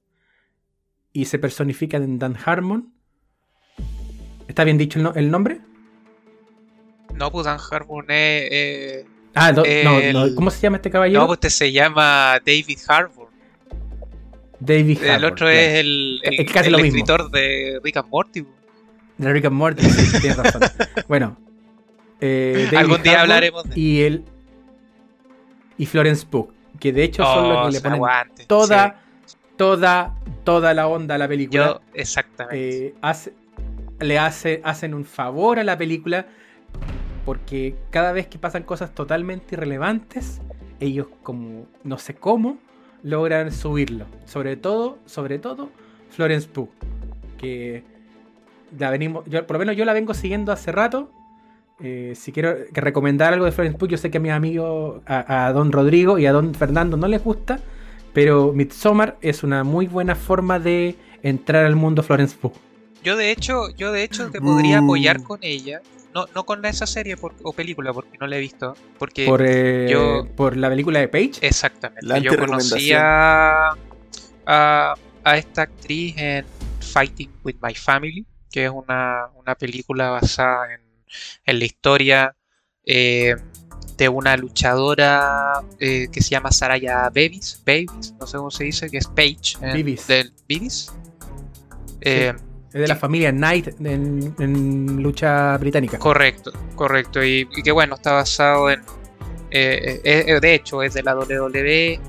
[1.13, 2.93] y se personifican en Dan Harmon.
[4.49, 5.61] ¿Está bien dicho el, nombre?
[7.15, 9.05] No, pues Dan Harmon es.
[9.35, 9.63] ah, no,
[10.13, 11.21] no, ¿cómo se llama este caballero?
[11.21, 13.29] No, pues este se llama David Harbour.
[14.61, 18.47] David El otro es el, el, escritor de Rick and Morty.
[19.21, 20.63] De Rick and Morty, sí, tienes razón.
[21.09, 21.37] bueno,
[22.23, 24.25] eh, algún día hablaremos de y él
[25.77, 29.03] y Florence Pugh, que de hecho son los que oh, le ponen toda,
[29.57, 31.67] toda, toda la onda a la película.
[31.67, 32.87] Yo, exactamente.
[32.89, 32.95] Eh,
[34.01, 36.27] le hace, hacen un favor a la película
[37.27, 40.41] porque cada vez que pasan cosas totalmente irrelevantes,
[40.81, 42.59] ellos como no sé cómo
[43.03, 44.07] logran subirlo.
[44.25, 45.69] Sobre todo, sobre todo,
[46.09, 46.71] Florence Pugh.
[47.37, 47.85] Que
[48.79, 51.11] la venimos, yo, por lo menos yo la vengo siguiendo hace rato.
[51.83, 55.51] Eh, si quiero recomendar algo de Florence Pugh, yo sé que a mis amigos, a,
[55.55, 57.61] Don Rodrigo y a Don Fernando no les gusta.
[58.13, 62.53] Pero Midsommar es una muy buena forma de entrar al mundo Florence Pugh.
[63.03, 65.81] Yo de hecho, yo de hecho te podría apoyar con ella
[66.15, 68.75] no, no con esa serie o película, porque no la he visto.
[68.99, 71.33] Porque por, eh, yo, por la película de Page.
[71.41, 72.21] Exactamente.
[72.23, 73.71] yo conocía
[74.47, 76.45] a, a, esta actriz en
[76.81, 80.81] Fighting with My Family, que es una, película basada en,
[81.45, 82.37] en la historia
[82.85, 83.35] eh,
[83.97, 88.91] de una luchadora eh, que se llama Saraya Babies, Babies, no sé cómo se dice,
[88.91, 89.59] que es Page.
[90.07, 90.93] Del Babies.
[92.73, 95.99] Es de la familia Knight en, lucha británica.
[95.99, 97.23] Correcto, correcto.
[97.23, 98.81] Y, que bueno, está basado en.
[99.51, 102.01] Eh, eh, eh, de hecho, es de la WWE.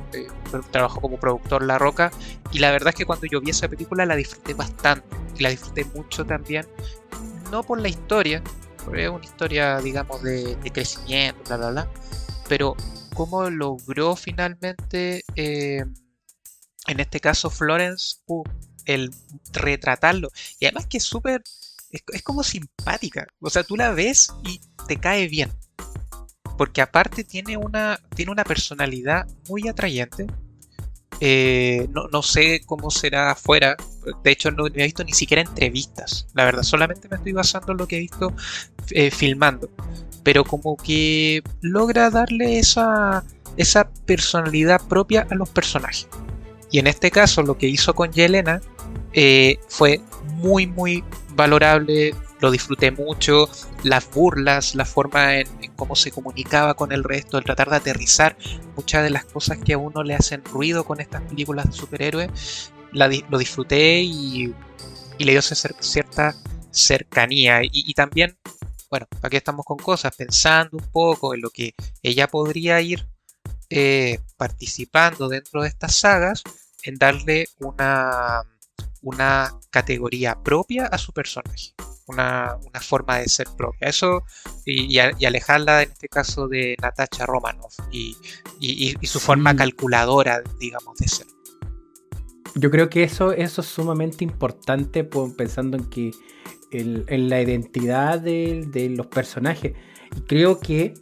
[0.72, 2.12] Trabajó como productor La Roca.
[2.52, 5.06] Y la verdad es que cuando yo vi esa película la disfruté bastante.
[5.38, 6.68] Y la disfruté mucho también.
[7.52, 8.42] No por la historia,
[8.86, 11.88] porque es una historia, digamos, de, crecimiento, bla, bla, bla.
[12.48, 12.76] Pero
[13.14, 15.24] cómo logró finalmente.
[15.36, 15.94] en
[17.00, 18.18] este caso, Florence
[18.86, 19.12] el
[19.54, 20.30] retratarlo.
[20.60, 21.44] Y además que es súper...
[21.92, 23.28] Es, como simpática.
[23.42, 25.52] O sea, tú la ves y te cae bien.
[26.62, 30.28] Porque aparte tiene una, tiene una personalidad muy atrayente.
[31.20, 33.76] Eh, no, sé cómo será afuera.
[34.24, 36.28] De hecho, no he visto ni siquiera entrevistas.
[36.36, 38.32] La verdad, solamente me estoy basando en lo que he visto
[38.92, 39.72] eh, filmando.
[40.22, 43.24] Pero como que logra darle esa,
[43.58, 46.08] esa personalidad propia a los personajes.
[46.70, 48.62] Y en este caso lo que hizo con Yelena
[49.14, 50.00] eh, fue
[50.36, 53.48] muy, muy valorable, lo disfruté mucho,
[53.84, 58.36] las burlas, la forma en, cómo se comunicaba con el resto, el tratar de aterrizar
[58.76, 62.72] muchas de las cosas que a uno le hacen ruido con estas películas de superhéroes,
[62.92, 64.54] lo disfruté y,
[65.20, 66.36] le dio cierta
[66.72, 67.62] cercanía.
[67.62, 68.38] Y, también,
[68.90, 73.08] bueno, aquí estamos con cosas, pensando un poco en lo que ella podría ir
[73.70, 76.44] eh, participando dentro de estas sagas,
[76.84, 78.42] en darle una,
[79.02, 81.76] una categoría propia a su personaje.
[82.12, 83.88] Una, forma de ser propia.
[83.88, 84.24] Eso
[84.66, 88.16] y, alejarla en este caso de Natasha Romanoff y,
[89.04, 91.28] su forma calculadora, digamos, de ser.
[92.56, 96.12] Yo creo que eso, eso es sumamente importante pensando en que
[96.72, 99.74] en la identidad de, los personajes.
[100.16, 100.94] Y creo que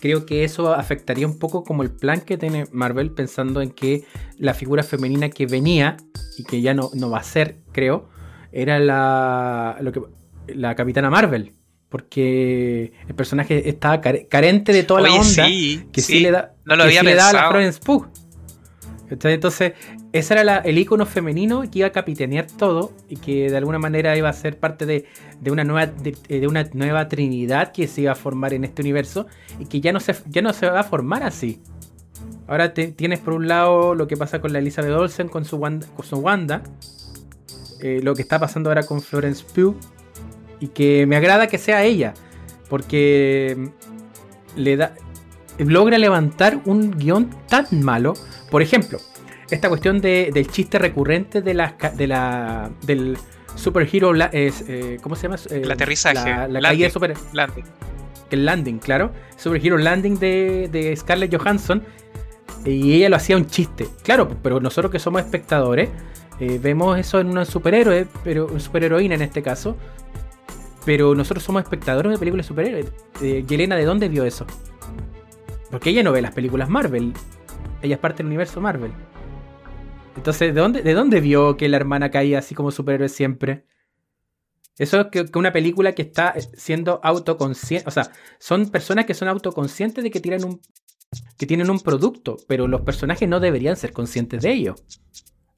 [0.00, 4.04] creo que eso afectaría un poco como el plan que tiene Marvel pensando en que
[4.36, 5.96] la figura femenina que venía
[6.36, 8.10] y que ya no, no va a ser, creo,
[8.54, 10.00] era la, lo que,
[10.48, 11.52] la Capitana Marvel.
[11.88, 15.46] Porque el personaje estaba carente de toda la onda
[15.92, 18.08] que sí, le da, no lo había le a la Florence Pugh.
[19.10, 19.74] Entonces,
[20.12, 24.16] ese era el icono femenino que iba a capitanear todo y que de alguna manera
[24.16, 25.06] iba a ser parte de,
[25.48, 29.28] una, nueva, de, una nueva trinidad que se iba a formar en este universo
[29.60, 31.60] y que ya no se, ya no se va a formar así.
[32.48, 35.86] Ahora tienes por un lado lo que pasa con la Elizabeth Olsen con su Wanda,
[35.94, 36.62] con su Wanda
[37.84, 39.76] eh, lo que está pasando ahora con Florence Pugh
[40.58, 42.14] y que me agrada que sea ella
[42.68, 43.66] porque mm,
[44.56, 44.94] le da
[45.58, 48.14] logra levantar un guion tan malo
[48.54, 48.98] por ejemplo,
[49.50, 53.18] esta cuestión del chiste recurrente de la, de la, del
[53.56, 55.34] superhero, es, eh, ¿cómo se llama?
[55.50, 56.48] Eh, el aterrizaje.
[56.48, 57.14] La, caída de super...
[57.32, 57.64] Landing.
[58.30, 59.10] El landing, claro.
[59.36, 61.82] Superhero Landing de, de Scarlett Johansson.
[62.64, 63.88] Y ella lo hacía un chiste.
[64.04, 65.88] Claro, pero nosotros que somos espectadores,
[66.40, 69.76] eh, vemos eso en una superhéroe, pero una superheroína en este caso.
[70.84, 72.92] Pero nosotros somos espectadores de películas superhéroes.
[73.20, 74.46] Yelena, ¿de dónde vio eso?
[75.70, 77.14] Porque ella no ve las películas Marvel.
[77.80, 78.92] Ella es parte del universo Marvel.
[80.16, 83.64] Entonces, ¿de dónde, ¿de dónde vio que la hermana caía así como superhéroe siempre?
[84.78, 87.88] Eso es que, una película que está siendo autoconsciente.
[87.88, 90.60] O sea, son personas que son autoconscientes de que tienen un.
[91.38, 92.36] que tienen un producto.
[92.48, 94.74] Pero los personajes no deberían ser conscientes de ello.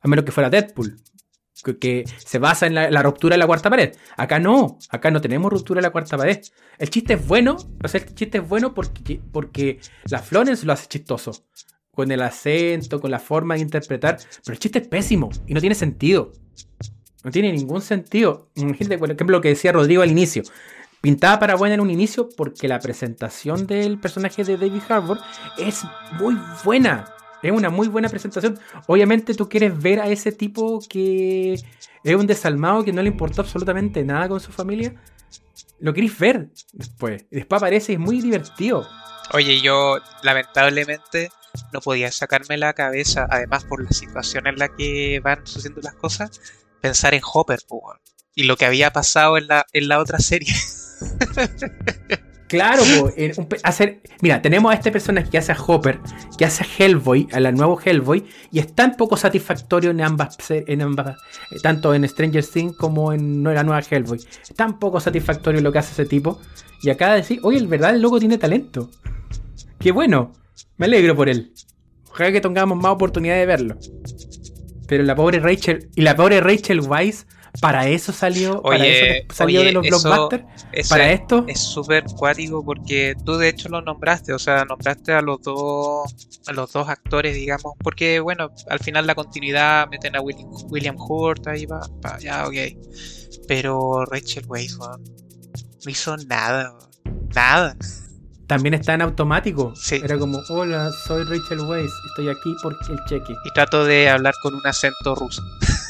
[0.00, 0.96] A menos que fuera Deadpool.
[1.80, 3.96] Que, se basa en la, ruptura de la cuarta pared.
[4.16, 4.78] Acá no.
[4.90, 6.40] Acá no tenemos ruptura de la cuarta pared.
[6.78, 7.56] El chiste es bueno.
[7.82, 9.80] O sea, el chiste es bueno porque, porque
[10.11, 11.46] la Florence lo hace chistoso
[11.96, 15.61] con el acento, con la forma de interpretar, pero el chiste es pésimo y no
[15.61, 16.30] tiene sentido.
[17.24, 18.50] No tiene ningún sentido.
[18.54, 20.42] Imagínate, por ejemplo, lo que decía Rodrigo al inicio.
[21.00, 25.18] Pintaba para buena en un inicio porque la presentación del personaje de David Harbour
[25.59, 25.82] es
[26.20, 27.15] muy buena.
[27.42, 28.59] Es una muy buena presentación.
[28.87, 31.55] Obviamente tú quieres ver a ese tipo que
[32.05, 34.94] es un desalmado que no le importó absolutamente nada con su familia.
[35.79, 37.25] Lo querés ver después.
[37.31, 38.87] Después aparece y es muy divertido.
[39.33, 41.31] Oye, yo lamentablemente
[41.72, 45.94] no podía sacarme la cabeza, además por la situación en la que van sucediendo las
[45.94, 46.40] cosas,
[46.81, 47.61] pensar en Hopper
[48.35, 50.55] y lo que había pasado en la, en la otra serie.
[52.48, 52.82] Claro,
[53.64, 55.98] hacer, mira, tenemos a este personaje que hace a Hopper,
[56.38, 60.37] que hace a Hellboy, a la nuevo Hellboy, y es tan poco satisfactorio en ambas,
[60.50, 60.87] en eh,
[61.61, 64.18] tanto en Stranger Things como en la nueva Hellboy.
[64.18, 66.40] Es tan poco satisfactorio lo que hace ese tipo.
[66.82, 68.90] Y acá decir, oye, el verdad el loco tiene talento.
[69.78, 70.32] Qué bueno.
[70.76, 71.52] Me alegro por él.
[72.11, 73.76] Ojalá que tengamos más oportunidad de verlo.
[74.87, 75.90] Pero la pobre Rachel.
[75.96, 77.26] Y la pobre Rachel Weisz.
[77.61, 80.45] Para eso salió, para eso salió de los blockbusters.
[80.88, 81.45] Para esto.
[81.49, 86.14] Es súper cuático porque tú de hecho lo nombraste, o sea, nombraste a los dos
[86.47, 91.47] a los dos actores, digamos, porque bueno, al final la continuidad meten a William, Hurt
[91.49, 91.81] ahí va,
[92.21, 92.55] ya, ok.
[93.49, 96.75] Pero Rachel Weisz, no hizo nada,
[97.35, 97.77] nada
[98.47, 99.75] también está en automático.
[99.90, 103.35] Era como, hola, soy Rachel Weisz, estoy aquí por el cheque.
[103.45, 105.42] Y trato de hablar con un acento ruso.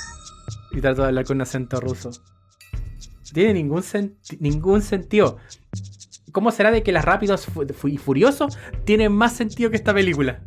[0.77, 2.11] y trato de hablar con un acento ruso.
[3.33, 3.83] tiene ningún,
[4.41, 5.39] ningún sentido.
[6.33, 7.49] ¿Cómo será de que las Rápidos
[7.85, 10.43] y Furiosos tienen más sentido que esta película?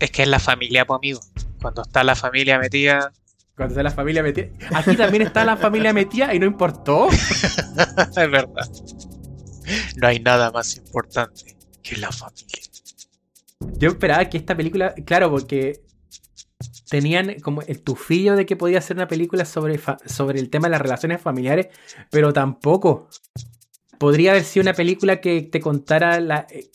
[0.00, 1.20] Es que es la familia, pues amigo.
[1.62, 3.10] Cuando está la familia metida.
[3.56, 4.48] Cuando está la familia metida.
[4.74, 7.08] Aquí también está la familia metida y no importó.
[7.10, 8.68] es verdad.
[9.96, 12.60] No hay nada más importante que la familia.
[13.78, 15.83] Yo esperaba que esta película, claro, porque
[16.88, 20.72] tenían como el tufillo de que podía ser una película sobre, sobre el tema de
[20.72, 21.68] las relaciones familiares,
[22.10, 23.08] pero tampoco.
[23.98, 26.68] Podría haber sido una película que te contara la, eh,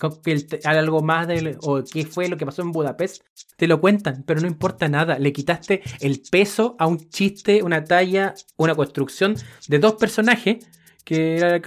[0.64, 3.24] algo más de o qué fue lo que pasó en Budapest.
[3.58, 5.20] Te lo cuentan, pero no importa nada.
[5.20, 9.36] Le quitaste el peso a un chiste, una talla, una construcción
[9.68, 10.66] de dos personajes
[11.04, 11.62] que era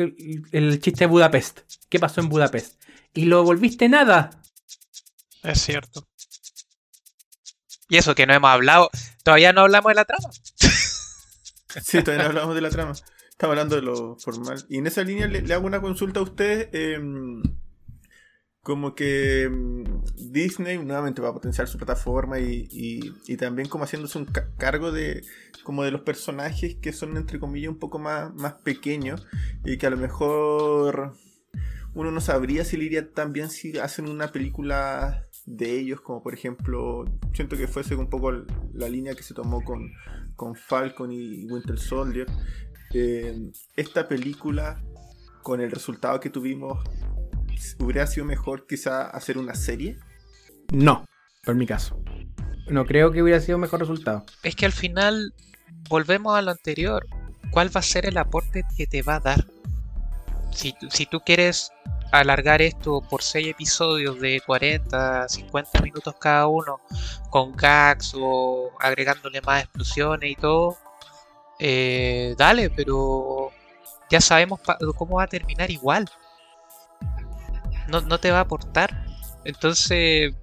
[0.53, 1.61] el chiste de Budapest.
[1.89, 2.83] ¿Qué pasó en Budapest?
[3.15, 4.31] Y lo volviste nada.
[5.43, 6.09] Es cierto.
[7.93, 8.89] Y eso que no hemos hablado,
[9.23, 10.31] todavía no hablamos de la trama.
[11.85, 12.93] Sí, todavía no hablamos de la trama.
[12.93, 14.65] Estamos hablando de lo formal.
[14.69, 16.69] Y en esa línea le, hago una consulta a ustedes.
[16.73, 17.43] Em,
[18.63, 19.85] como que em,
[20.17, 25.23] Disney nuevamente va a potenciar su plataforma y, también como haciéndose un cargo de
[25.63, 29.27] como de los personajes que son entre comillas un poco más, más pequeños
[29.65, 31.15] y que a lo mejor
[31.95, 36.35] uno no sabría si le iría tan si hacen una película de ellos, como por
[36.35, 38.33] ejemplo, siento que fuese un poco
[38.75, 39.93] la línea que se tomó con,
[40.37, 42.27] con Falcon y Winter Soldier.
[42.95, 44.83] Eh, esta película,
[45.43, 46.79] con el resultado que tuvimos,
[47.79, 49.99] ¿hubiera sido mejor quizá hacer una serie?
[50.73, 51.05] No,
[51.45, 52.03] por mi caso.
[52.69, 54.25] No creo que hubiera sido mejor resultado.
[54.43, 55.35] Es que al final
[55.89, 57.07] volvemos a lo anterior.
[57.51, 59.47] ¿Cuál va a ser el aporte que te va a dar?
[60.53, 61.71] Si, si tú quieres
[62.13, 66.81] alargar esto por 6 episodios de 40, 50 minutos cada uno,
[67.31, 70.77] con gags o agregándole más explosiones y todo,
[71.59, 73.51] eh, dale, pero
[74.11, 74.61] ya sabemos
[74.97, 76.09] cómo va a terminar igual.
[77.89, 79.05] No, te va a aportar.
[79.45, 80.35] Entonces,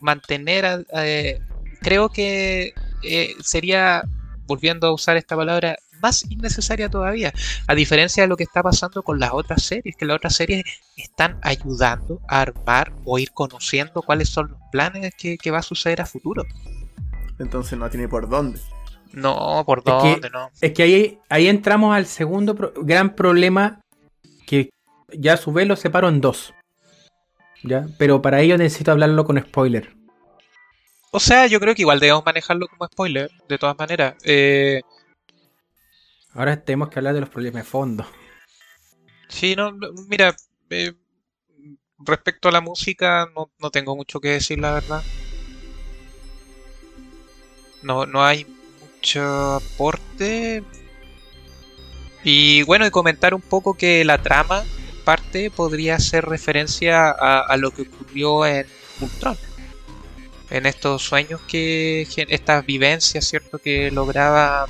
[0.00, 1.40] mantener, eh,
[1.80, 2.72] creo que
[3.02, 4.04] eh, sería,
[4.46, 7.32] volviendo a usar esta palabra, más innecesaria todavía.
[7.66, 10.64] A diferencia de lo que está pasando con las otras series, que las otras series
[10.96, 16.00] están ayudando a armar o ir conociendo cuáles son los planes que, va a suceder
[16.00, 16.44] a futuro.
[17.38, 18.60] Entonces no tiene por dónde.
[19.12, 20.50] No, por dónde, no.
[20.60, 23.80] Es que ahí, ahí entramos al segundo gran problema
[24.46, 24.70] que
[25.12, 26.52] ya a su vez lo separo en dos.
[27.62, 27.86] ¿Ya?
[27.98, 30.03] Pero para ello necesito hablarlo con spoiler.
[31.16, 34.16] O sea, yo creo que igual debemos manejarlo como spoiler, de todas maneras.
[34.24, 34.82] Eh,
[36.32, 38.04] Ahora tenemos que hablar de los problemas de fondo.
[39.28, 39.70] Sí, no,
[40.08, 40.34] mira,
[40.70, 40.92] eh,
[42.00, 45.04] respecto a la música no, tengo mucho que decir, la verdad.
[47.80, 48.44] No, no hay
[48.80, 50.64] mucho aporte.
[52.24, 57.38] Y bueno, y comentar un poco que la trama, en parte, podría hacer referencia a,
[57.38, 58.66] a lo que ocurrió en
[59.00, 59.38] Ultron.
[60.54, 63.58] En estos sueños que, estas vivencias, ¿cierto?
[63.58, 64.66] Que lograba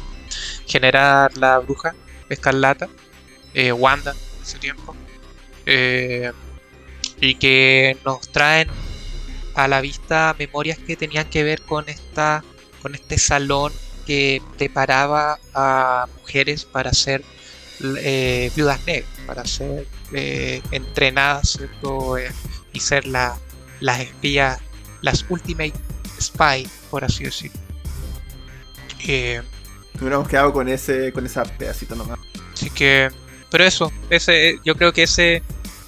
[0.66, 1.94] generar la bruja
[2.30, 2.88] escarlata,
[3.52, 4.96] eh, Wanda, en ese tiempo,
[5.66, 6.32] eh,
[7.20, 8.68] y que nos traen
[9.54, 12.42] a la vista memorias que tenían que ver con esta
[12.80, 13.70] con este salón
[14.06, 17.22] que preparaba a mujeres para ser
[17.98, 19.86] eh, viudas negras, para ser
[20.70, 21.58] entrenadas
[22.72, 23.36] y ser la,
[23.80, 24.60] las espías,
[25.04, 25.74] las ultimate
[26.20, 27.60] spy, por así decirlo.
[29.92, 32.18] Nos hubiéramos quedado con ese, con esa pedacito nomás.
[32.52, 33.10] Así que,
[33.50, 35.42] pero eso, ese, yo creo que ese, eh,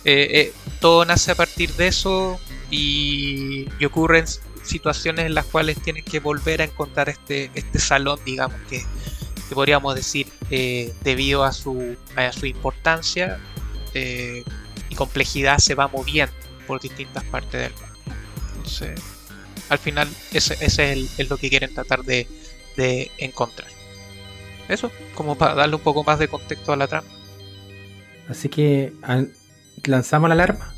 [0.05, 2.39] eh, todo nace a partir de eso
[2.71, 4.27] y, ocurren
[4.63, 8.85] situaciones en las cuales tienen que volver a encontrar este, este salón, digamos que,
[9.55, 13.39] podríamos decir, eh, debido a su, a su importancia
[13.95, 16.35] y complejidad se va moviendo
[16.67, 17.86] por distintas partes del mundo.
[18.67, 19.01] Entonces,
[19.69, 22.27] al final, ese, ese es, lo que quieren tratar de,
[22.77, 23.69] de encontrar.
[24.69, 27.07] Eso, como para darle un poco más de contexto a la trama.
[28.29, 28.93] Así que
[29.85, 30.73] lanzamos la alarma.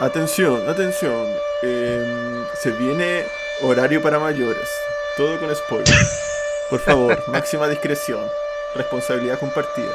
[0.00, 1.26] Atención, atención.
[1.62, 3.24] Em, se viene
[3.62, 4.68] horario para mayores.
[5.16, 5.94] Todo con spoiler.
[6.70, 8.20] Por favor, máxima discreción.
[8.74, 9.92] Responsabilidad compartida.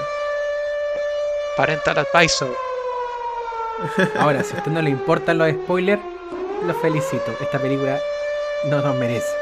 [1.56, 2.56] Parental advisor.
[4.20, 6.02] Ahora, si a usted no le importan los spoilers,
[6.66, 7.36] lo felicito.
[7.40, 8.00] Esta película
[8.66, 9.34] no nos merece.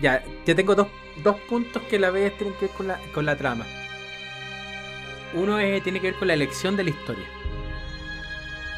[0.00, 0.88] Ya, ya tengo dos,
[1.48, 3.66] puntos que a la vez tienen que ver con la, con la trama.
[5.34, 7.35] Uno es, tiene que ver con la elección de la historia.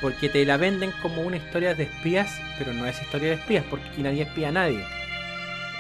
[0.01, 3.65] Porque te la venden como una historia de espías, pero no es historia de espías,
[3.69, 4.85] porque aquí nadie espía a nadie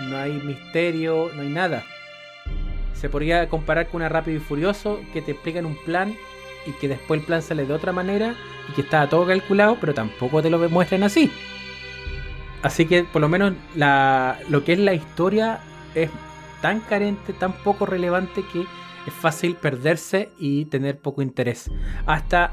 [0.00, 1.84] no hay misterio, no hay nada.
[2.94, 6.14] Se podría comparar con una Rápido y Furioso que te explican un plan
[6.66, 8.34] y que después el plan sale de otra manera
[8.68, 11.30] y que está todo calculado, pero tampoco te lo muestran así.
[12.62, 15.60] Así que por lo menos la, lo que es la historia
[15.94, 16.10] es
[16.60, 18.62] tan carente, tan poco relevante que
[19.06, 21.70] es fácil perderse y tener poco interés.
[22.04, 22.52] Hasta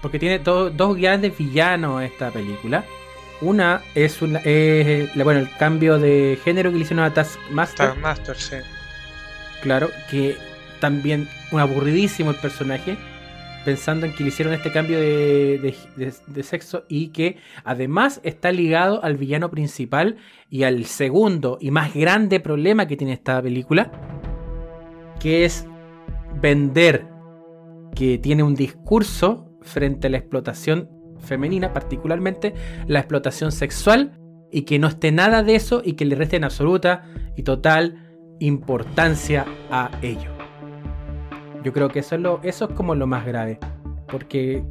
[0.00, 2.84] porque tiene dos grandes villanos esta película.
[3.40, 7.88] Una es, una, bueno, el cambio de género que le hicieron a Taskmaster.
[7.88, 8.56] Taskmaster, sí.
[9.62, 10.36] Claro, que
[10.80, 12.96] también un aburridísimo el personaje,
[13.64, 19.02] pensando en que le hicieron este cambio de, de, sexo y que además está ligado
[19.02, 20.16] al villano principal
[20.50, 23.90] y al segundo y más grande problema que tiene esta película,
[25.20, 25.66] que es
[26.40, 27.06] vender
[27.94, 30.88] que tiene un discurso frente a la explotación
[31.20, 32.54] femenina, particularmente
[32.86, 34.18] la explotación sexual,
[34.50, 37.04] y que no esté nada de eso y que le resten absoluta
[37.36, 38.08] y total
[38.40, 40.30] importancia a ello.
[41.62, 43.58] Yo creo que eso es, lo, eso es como lo más grave.
[44.06, 44.64] Porque,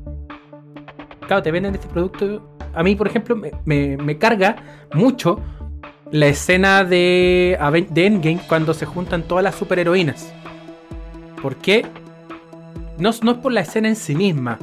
[1.27, 2.55] claro, te venden este producto.
[2.73, 4.55] A mí, por ejemplo, me, carga
[4.93, 5.39] mucho
[6.11, 7.57] la escena de,
[7.91, 10.33] de Endgame cuando se juntan todas las superheroínas.
[11.41, 11.85] ¿Por qué?
[12.97, 14.57] No, no es por la escena en sí misma,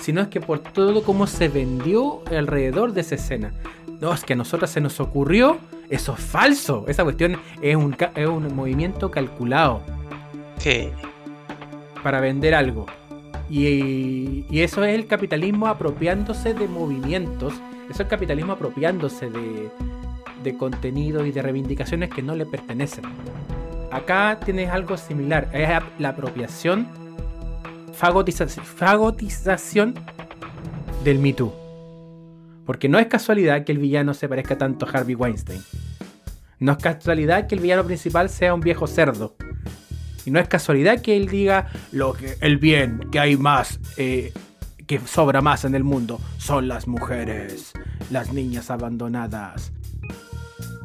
[0.00, 3.52] sino es que por todo cómo se vendió alrededor de esa escena.
[4.00, 6.84] No, es que a nosotros se nos ocurrió, eso es falso.
[6.88, 9.82] Esa cuestión es un, es un movimiento calculado.
[10.58, 10.90] Sí.
[12.02, 12.86] Para vender algo.
[13.48, 17.54] Y, eso es el capitalismo apropiándose de movimientos.
[17.84, 19.70] Eso es el capitalismo apropiándose de,
[20.42, 23.04] de contenido y de reivindicaciones que no le pertenecen.
[23.92, 25.48] Acá tienes algo similar.
[25.52, 25.68] Es
[25.98, 26.88] la apropiación,
[27.96, 29.94] fagotización,
[31.02, 31.34] del Me
[32.64, 35.62] Porque no es casualidad que el villano se parezca tanto a Harvey Weinstein.
[36.58, 39.36] No es casualidad que el villano principal sea un viejo cerdo.
[40.24, 44.32] Y no es casualidad que él diga lo que el bien que hay más, eh,
[44.86, 47.72] que sobra más en el mundo, son las mujeres,
[48.10, 49.72] las niñas abandonadas.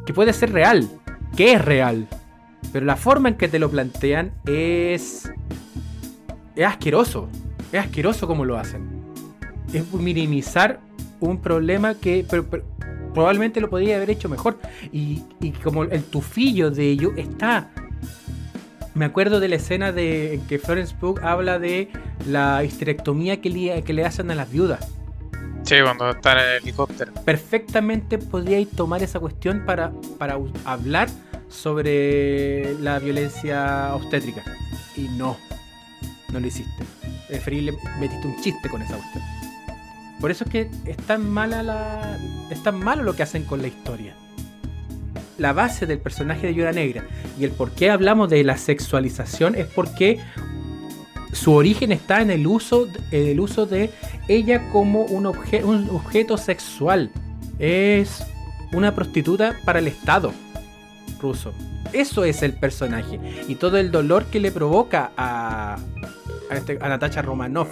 [0.05, 0.88] Que puede ser real,
[1.36, 2.07] que es real.
[2.72, 5.32] Pero la forma en que te lo plantean es.
[6.56, 7.28] Es asqueroso.
[7.72, 8.88] Es asqueroso como lo hacen.
[9.74, 10.80] Es minimizar
[11.20, 12.26] un problema que
[13.14, 14.60] probablemente lo podría haber hecho mejor.
[14.91, 17.70] Y, y como el tufillo de ello está
[18.93, 21.89] me acuerdo de la escena de en que Florence Pugh habla de
[22.28, 24.86] la histerectomía que le, que le hacen a las viudas.
[25.64, 27.14] Sí, cuando están en el helicóptero.
[27.24, 31.08] Perfectamente podríais tomar esa cuestión para, para hablar
[31.47, 34.43] sobre la violencia obstétrica.
[34.97, 35.38] Y no,
[36.32, 36.84] no lo hiciste.
[37.27, 39.23] Preferible metiste un chiste con esa cuestión.
[40.19, 42.17] Por eso es que es tan mala la.
[42.49, 44.15] es tan malo lo que hacen con la historia
[45.41, 47.03] la base del personaje de Llora Negra
[47.39, 50.19] y el por qué hablamos de la sexualización es porque
[51.34, 53.89] su origen está en el uso, el uso de
[54.27, 57.09] ella como un, un objeto sexual.
[57.57, 58.23] Es
[58.71, 60.32] una prostituta para el Estado
[61.22, 61.53] ruso.
[61.93, 63.19] Eso es el personaje.
[63.47, 65.78] Y todo el dolor que le provoca a,
[66.49, 67.69] a, este, Natasha Romanoff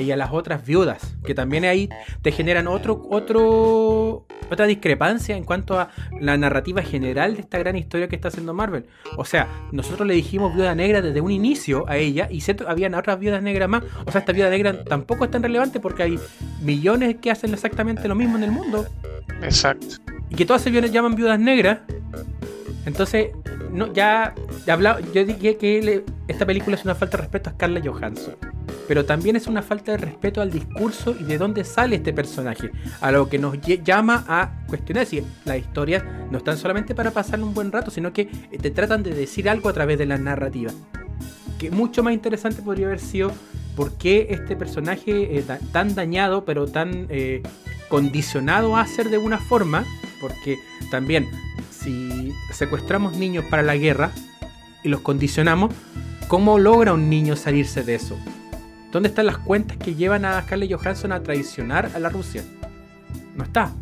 [0.00, 1.88] y a las otras viudas, que también ahí
[2.22, 5.90] te generan otro, otro, otra discrepancia en cuanto a
[6.20, 8.86] la narrativa general de esta gran historia que está haciendo Marvel.
[9.16, 13.18] O sea, nosotros le dijimos viuda negra desde un inicio a ella y habían otras
[13.18, 13.84] viudas negras más.
[14.04, 16.18] O sea, esta viuda negra tampoco es tan relevante porque hay
[16.62, 18.86] millones que hacen exactamente lo mismo en el mundo.
[19.42, 20.15] Exacto.
[20.30, 21.80] Y que todas se llaman viudas negras.
[22.84, 23.28] Entonces,
[23.72, 24.34] no, ya,
[24.68, 28.36] hablado, yo dije que esta película es una falta de respeto a Scarlett Johansson
[28.86, 32.70] pero también es una falta de respeto al discurso y de dónde sale este personaje,
[33.00, 37.42] a lo que nos llama a cuestionar si las historias no están solamente para pasar
[37.42, 40.18] un buen rato, sino que eh, te tratan de decir algo a través de la
[40.18, 40.72] narrativa.
[41.58, 43.32] Que mucho más interesante podría haber sido
[43.74, 47.42] por qué este personaje es tan dañado, pero tan eh,
[47.88, 49.84] condicionado a ser de una forma,
[50.20, 50.58] porque
[50.90, 51.28] también
[51.70, 54.10] si secuestramos niños para la guerra
[54.82, 55.74] y los condicionamos,
[56.28, 58.16] ¿cómo logra un niño salirse de eso?
[58.92, 62.42] ¿Dónde están las cuentas que llevan a Scarlett Johansson a traicionar a la Rusia?
[63.34, 63.72] No está.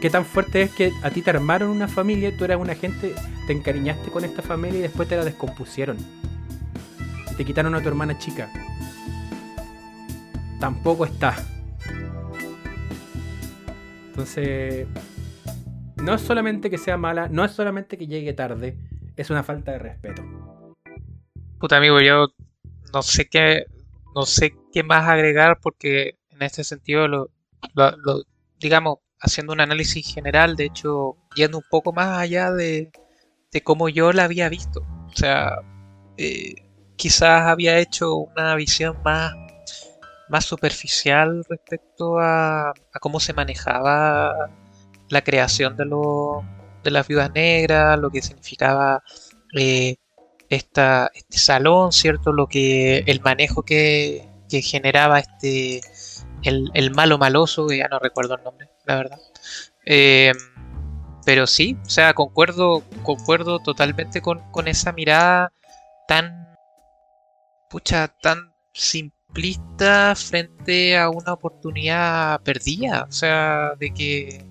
[0.00, 3.14] ¿Qué tan fuerte es que a ti te armaron una familia, tú eras una gente,
[3.46, 5.96] te encariñaste con esta familia y después te la descompusieron?
[7.30, 8.50] Y te quitaron a tu hermana chica.
[10.58, 11.36] Tampoco está.
[14.10, 14.88] Entonces,
[16.02, 18.76] no es solamente que sea mala, no es solamente que llegue tarde,
[19.16, 20.22] es una falta de respeto.
[21.60, 22.26] Puta amigo, yo
[22.92, 23.66] no sé qué,
[24.16, 27.30] no sé qué más agregar porque en este sentido lo,
[28.58, 32.90] digamos, haciendo un análisis general, de hecho, yendo un poco más allá de,
[33.62, 34.80] cómo yo la había visto.
[34.80, 35.60] O sea,
[36.16, 36.54] eh,
[36.96, 39.32] quizás había hecho una visión más,
[40.30, 44.50] más superficial respecto a, cómo se manejaba
[45.08, 46.44] la creación de, lo,
[46.82, 49.02] de las viudas negras, lo que significaba
[49.56, 49.96] eh,
[50.48, 52.32] esta, este salón, ¿cierto?
[52.32, 55.80] Lo que, el manejo que, generaba este,
[56.42, 59.18] el, malo maloso, que ya no recuerdo el nombre, la verdad.
[59.84, 60.32] Eh,
[61.24, 65.52] pero sí, o sea, concuerdo, concuerdo totalmente con, esa mirada
[66.08, 66.56] tan,
[67.68, 68.52] pucha, tan
[69.30, 74.44] simplista frente a una oportunidad perdida, o sea, de que,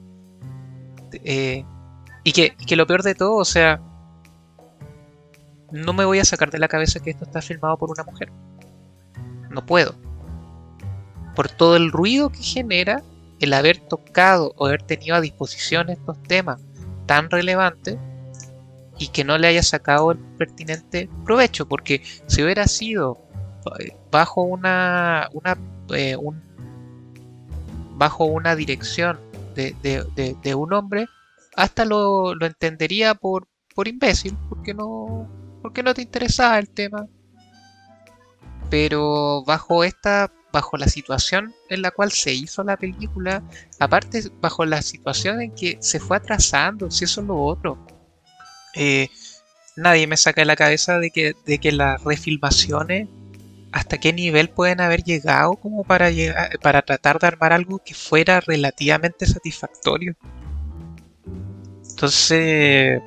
[1.24, 1.66] eh,
[2.24, 3.82] y que, que lo peor de todo, o sea,
[5.72, 8.32] no me voy a sacar de la cabeza que esto está filmado por una mujer.
[9.50, 9.96] No puedo.
[11.36, 13.04] Por todo el ruido que genera
[13.40, 16.62] el haber tocado o haber tenido a disposición estos temas
[17.06, 17.98] tan relevantes
[18.98, 23.29] y que no le haya sacado el pertinente provecho, porque si hubiera sido
[24.12, 25.58] bajo una, una
[25.94, 26.18] eh,
[27.96, 29.20] bajo una dirección
[29.56, 31.08] de, de, de, un hombre,
[31.56, 35.28] hasta lo, lo entendería por, por imbécil, porque no,
[35.62, 37.08] porque no te interesaba el tema.
[38.70, 43.44] Pero bajo esta, bajo la situación en la cual se hizo la película,
[43.80, 47.86] aparte bajo la situación en que se fue atrasando, si eso es lo otro.
[48.76, 49.10] Eh,
[49.76, 53.10] nadie me saca de la cabeza de que, de que las refilmaciones
[53.72, 56.10] hasta qué nivel pueden haber llegado como para
[56.62, 60.16] para tratar de armar algo que fuera relativamente satisfactorio.
[61.90, 63.02] Entonces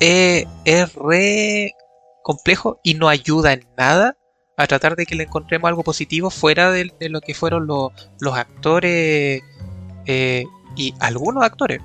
[0.00, 1.74] es, es re
[2.22, 4.16] complejo y no ayuda en nada
[4.58, 8.36] a tratar de que le encontremos algo positivo fuera de, lo que fueron los, los
[8.36, 9.40] actores
[10.04, 10.44] eh,
[10.76, 11.80] y algunos actores.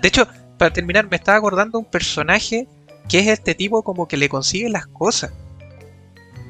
[0.00, 2.68] De hecho, para terminar, me estaba acordando un personaje
[3.08, 5.32] que es este tipo como que le consigue las cosas.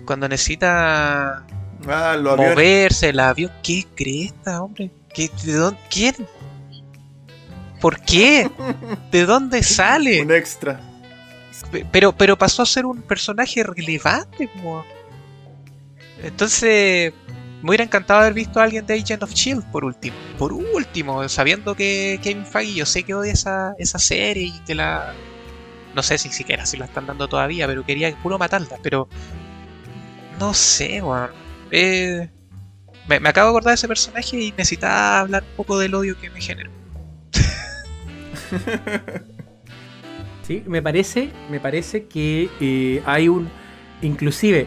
[0.06, 1.44] Cuando necesita
[1.88, 3.50] Ah, moverse, el avión.
[3.62, 4.90] ¿Qué cresta, hombre?
[5.14, 5.80] ¿Qué, ¿De dónde?
[5.90, 6.14] ¿Quién?
[7.80, 8.50] ¿Por qué?
[9.10, 10.20] ¿De dónde sale?
[10.22, 10.80] Un extra.
[11.70, 14.84] Pe- Pero, pero pasó a ser un personaje relevante, como.
[16.22, 17.12] Entonces,
[17.62, 20.16] me hubiera encantado haber visto a alguien de Agent of Shield por último.
[20.38, 24.74] Por último, sabiendo que Kevin Feige, yo sé que odia esa, esa serie y que
[24.74, 25.12] la.
[25.94, 28.76] No sé si siquiera si la están dando todavía, pero quería puro matarla.
[28.82, 29.08] Pero.
[30.40, 31.30] No sé, weón.
[31.70, 32.28] Eh,
[33.08, 36.30] me, acabo de acordar de ese personaje y necesitaba hablar un poco del odio que
[36.30, 36.70] me generó.
[40.42, 43.48] Sí, me parece, me parece que eh, hay un.
[44.02, 44.66] Inclusive,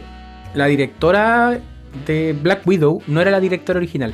[0.53, 1.59] la directora
[2.05, 4.13] de Black Widow no era la directora original.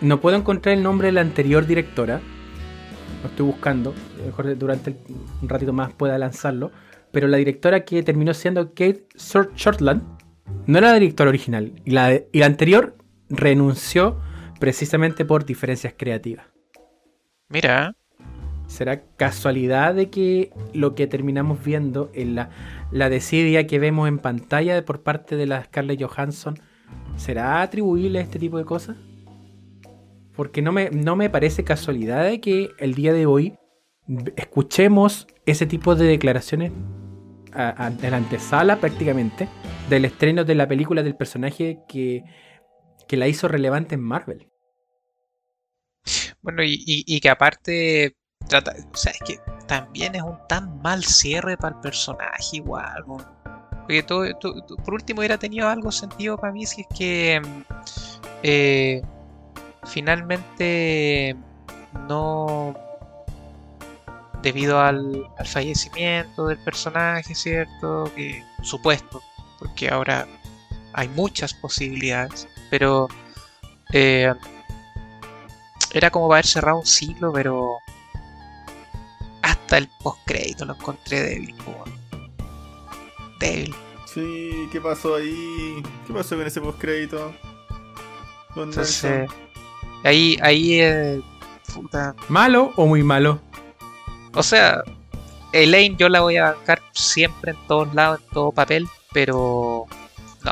[0.00, 2.20] No puedo encontrar el nombre de la anterior directora.
[3.24, 3.92] Lo estoy buscando.
[4.24, 4.98] Mejor durante el-
[5.42, 6.70] un ratito más pueda lanzarlo.
[7.12, 10.02] Pero la directora que terminó siendo Kate Short- Shortland
[10.66, 11.72] no era la directora original.
[11.84, 12.96] Y la, y la anterior
[13.28, 14.20] renunció
[14.58, 16.46] precisamente por diferencias creativas.
[17.48, 17.94] Mira,
[18.66, 22.50] ¿Será casualidad de que lo que terminamos viendo en la,
[22.92, 26.54] la desidia que vemos en pantalla por parte de la Scarlett Johansson
[27.16, 28.96] será atribuible a este tipo de cosas?
[30.36, 33.54] Porque no me, no me parece casualidad de que el día de hoy
[34.36, 36.72] escuchemos ese tipo de declaraciones
[37.52, 39.48] en la antesala prácticamente
[39.88, 42.22] del estreno de la película del personaje que,
[43.08, 44.48] que la hizo relevante en Marvel.
[46.42, 48.16] Bueno, y, y- que aparte
[48.48, 53.04] trata, o sea, es que también es un tan mal cierre para el personaje igual.
[53.82, 54.24] Porque todo,
[54.84, 57.42] por último hubiera tenido algo sentido para mí si es que
[58.42, 59.02] eh,
[59.84, 61.36] finalmente
[62.08, 62.74] no
[64.42, 68.10] debido al, al fallecimiento del personaje, ¿cierto?
[68.14, 69.22] Que supuesto,
[69.58, 70.26] porque ahora
[70.92, 73.08] hay muchas posibilidades, pero
[73.92, 74.32] eh,
[75.92, 77.78] era como para haber cerrado un ciclo, pero
[79.42, 82.30] hasta el postcrédito lo encontré débil, weón.
[83.38, 83.74] débil.
[84.12, 85.82] Sí, ¿qué pasó ahí?
[86.06, 87.32] ¿Qué pasó con ese postcrédito?
[88.48, 89.36] Entonces, Nelson?
[90.02, 91.22] ahí, ahí, eh,
[91.72, 92.16] puta.
[92.28, 93.40] ¿Malo o muy malo?
[94.34, 94.82] O sea,
[95.52, 99.86] Elaine yo la voy a bancar siempre en todos lados, en todo papel, pero
[100.44, 100.50] no.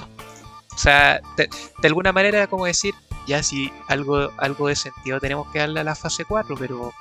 [0.74, 1.48] O sea, de,
[1.80, 2.94] de alguna manera era como decir,
[3.26, 6.92] ya si algo, algo de sentido tenemos que darle a la fase 4, pero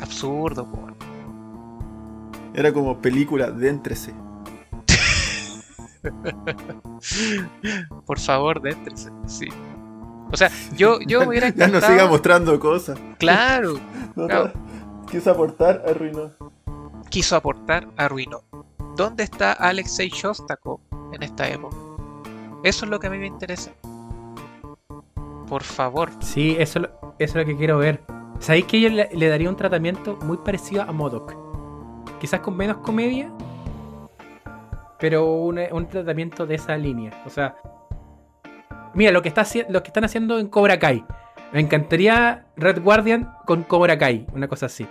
[0.00, 0.96] absurdo, po, weón.
[2.54, 4.12] Era como película de entrese.
[8.06, 9.46] Por favor, déntrese, sí.
[10.32, 12.98] O sea, yo, yo me hubiera ya no encantado- siga mostrando cosas.
[13.18, 13.78] Claro,
[14.16, 14.52] No, Claro.
[14.54, 14.79] no.
[15.10, 16.30] Quiso aportar, arruinó.
[17.08, 18.42] quiso aportar, arruinó.
[18.96, 20.80] ¿Dónde está Alexei Shostakov
[21.12, 21.76] en esta época?
[22.62, 23.72] Eso es lo que a mí me interesa.
[25.48, 26.10] Por favor.
[26.20, 28.00] Sí, eso, es lo- eso es lo que quiero ver.
[28.38, 31.34] ¿Sabéis que yo le, le daría un tratamiento muy parecido a Modoc?
[32.20, 33.30] Quizás con menos comedia,
[34.98, 37.22] pero un, un tratamiento de esa línea.
[37.26, 37.56] O sea,
[38.94, 41.04] mira lo que, está, lo que están haciendo en Cobra Kai.
[41.52, 44.86] Me encantaría Red Guardian con Cobra Kai, una cosa así.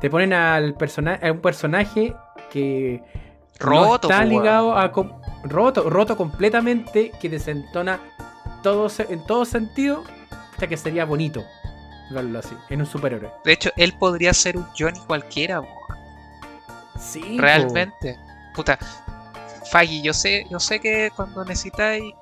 [0.00, 2.14] Te ponen al persona a un personaje
[2.50, 3.02] que
[3.60, 4.28] no Roto, está weón.
[4.28, 4.92] ligado a
[5.44, 8.00] roto, roto completamente, que desentona
[8.62, 10.04] todo en todo sentido,
[10.52, 11.44] hasta que sería bonito
[12.10, 13.30] verlo así, en un superhéroe.
[13.44, 15.74] De hecho, él podría ser un Johnny cualquiera, weón.
[16.98, 18.16] Sí, realmente.
[18.54, 18.78] puta,
[19.70, 22.12] Faggy, yo sé, yo sé que cuando necesitáis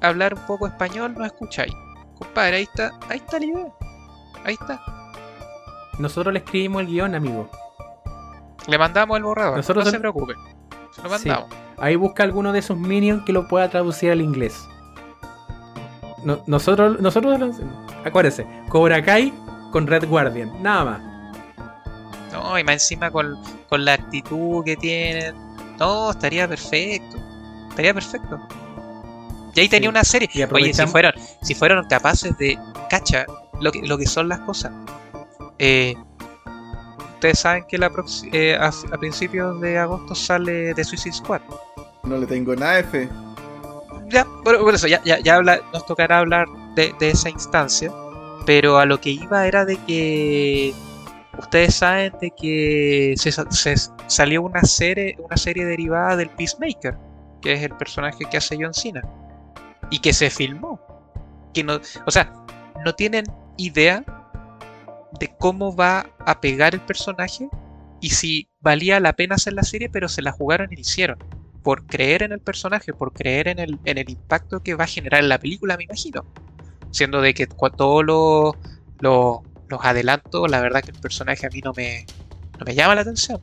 [0.00, 1.72] hablar un poco español no escucháis.
[2.24, 3.66] Compadre, ahí está, ahí está la idea.
[4.44, 4.80] Ahí está.
[5.98, 7.48] Nosotros le escribimos el guion, amigo.
[8.66, 9.56] Le mandamos el borrador.
[9.56, 10.34] Nosotros no se preocupe.
[10.94, 11.28] Se lo Sí.
[11.28, 11.50] mandamos.
[11.78, 14.66] Ahí busca alguno de esos minions que lo pueda traducir al inglés.
[16.24, 17.56] No- nosotros, nosotros,
[18.04, 19.32] acuérdense, Cobra Kai
[19.72, 21.02] con Red Guardian, nada más.
[22.32, 23.36] No, y más encima con,
[23.68, 25.34] con la actitud que tienen.
[25.78, 27.16] No, estaría perfecto.
[27.70, 28.38] Estaría perfecto.
[29.54, 29.90] Y ahí tenía Sí.
[29.90, 30.28] una serie.
[30.32, 32.58] Y Oye, si fueron, si fueron capaces de.
[32.88, 33.26] Cacha,
[33.60, 34.72] lo que, lo que son las cosas.
[35.58, 35.94] Eh,
[37.14, 37.90] ustedes saben que la
[38.32, 41.40] eh, a, a principios de agosto sale The Suicide Squad.
[42.04, 43.08] No le tengo nada de fe.
[44.08, 47.92] Ya, por, por eso, ya, ya, ya habla, nos tocará hablar de, de esa instancia.
[48.44, 50.74] Pero a lo que iba era de que
[51.38, 53.74] ustedes saben de que se, se
[54.08, 56.96] salió una serie, una serie derivada del Peacemaker,
[57.40, 59.02] que es el personaje que hace John Cena,
[59.90, 60.80] y que se filmó.
[61.54, 62.32] Que no, o sea,
[62.84, 63.24] no tienen
[63.56, 64.04] idea
[65.18, 67.48] de cómo va a pegar el personaje
[68.00, 71.18] y si valía la pena hacer la serie, pero se la jugaron y la hicieron
[71.62, 74.88] por creer en el personaje, por creer en el, en el impacto que va a
[74.88, 76.24] generar en la película, me imagino.
[76.90, 78.54] Siendo de que todos los
[79.00, 82.04] los- los adelantos, la verdad que el personaje a mí no me,
[82.58, 83.40] no me llama la atención.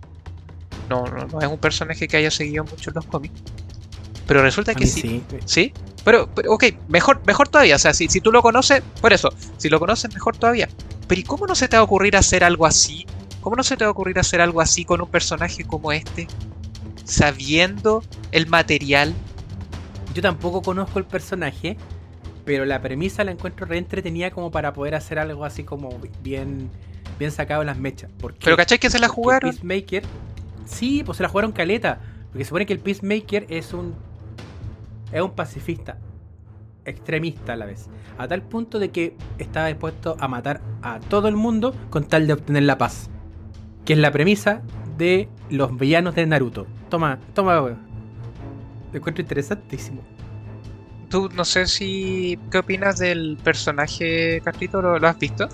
[0.90, 3.42] No, no, no es un personaje que haya seguido mucho en los cómics.
[4.28, 5.24] Pero resulta que sí.
[5.46, 5.74] ¿Sí?
[6.04, 7.76] Pero, pero, ok, mejor, mejor todavía.
[7.76, 10.70] O sea, si, si tú lo conoces, por eso, si lo conoces, mejor todavía.
[11.08, 13.06] Pero ¿y cómo no se te va a ocurrir hacer algo así?
[13.42, 16.28] ¿Cómo no se te va a ocurrir hacer algo así con un personaje como este?
[17.04, 19.14] Sabiendo el material.
[20.14, 21.78] Yo tampoco conozco el personaje,
[22.46, 25.90] pero la premisa la encuentro re entretenida como para poder hacer algo así como
[26.22, 26.70] bien,
[27.18, 28.12] bien sacado en las mechas.
[28.20, 29.52] Porque, Pero ¿cachai que se la jugaron?
[29.52, 30.04] Peacemaker,
[30.66, 32.00] sí, pues se la jugaron caleta.
[32.32, 33.96] Porque se supone que el Peacemaker es un,
[35.12, 35.98] es un pacifista,
[36.86, 37.90] extremista a la vez.
[38.18, 42.28] A tal punto de que estaba dispuesto a matar a todo el mundo con tal
[42.28, 43.10] de obtener la paz.
[43.86, 44.62] Que es la premisa
[44.98, 46.68] de los villanos de Naruto.
[46.90, 47.80] Toma, toma, weón.
[48.92, 50.02] Lo encuentro interesantísimo.
[51.10, 52.38] Tú no sé si.
[52.52, 54.82] ¿Qué opinas del personaje, Carlito?
[54.82, 55.48] ¿Lo, lo has visto?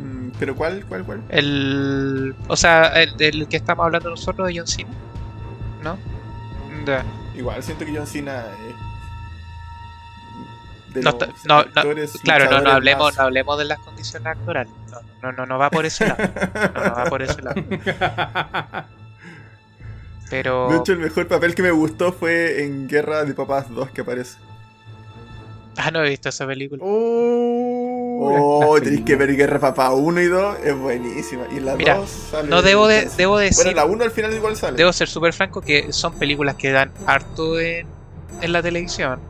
[0.00, 1.22] Mm, ¿Pero cuál, cuál, cuál?
[1.28, 2.34] El.
[2.48, 4.90] O sea, el del que estamos hablando nosotros, de John Cena.
[5.82, 5.96] ¿No?
[6.86, 7.04] Ya.
[7.36, 8.46] Igual siento que John Cena
[10.96, 11.64] de No, los no,
[12.22, 14.72] Claro, no, no hablemos, más- no hablemos de las condiciones actorales.
[14.90, 16.22] No, no, no, no va por ese lado.
[16.74, 17.62] No, no va por ese lado.
[20.30, 20.68] Pero.
[20.70, 24.00] De hecho, el mejor papel que me gustó fue en Guerra de Papás 2 que
[24.00, 24.38] aparece.
[25.76, 26.82] Ah, no he visto esa película.
[26.82, 31.44] Oh, tenéis que ver Guerra de Papá 1 y 2, es buenísima.
[31.52, 32.48] Y en la Mira, 2 sale.
[32.48, 33.64] No debo, de, debo decir.
[33.66, 34.76] Bueno, la 1 al final igual sale.
[34.76, 37.86] Debo ser súper franco que son películas que dan harto en,
[38.40, 39.20] en la televisión.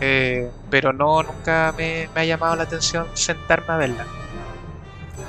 [0.00, 4.04] Eh, pero no, nunca me, me ha llamado la atención sentarme a verla.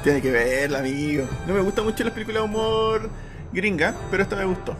[0.04, 1.26] Tiene que verla, amigo.
[1.48, 3.10] No me gustan mucho las películas de humor
[3.52, 4.76] gringa, pero esta me gustó.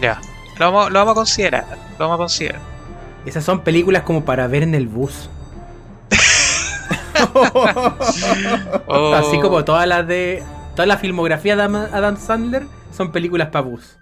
[0.00, 0.20] Ya.
[0.58, 1.64] Lo vamos, lo vamos a considerar.
[1.98, 2.60] Lo vamos a considerar.
[3.26, 5.28] Esas son películas como para ver en el bus.
[8.88, 10.42] Oh, Así como todas las de.
[10.74, 13.96] Toda la filmografía de Adam- Adam Sandler son películas para bus.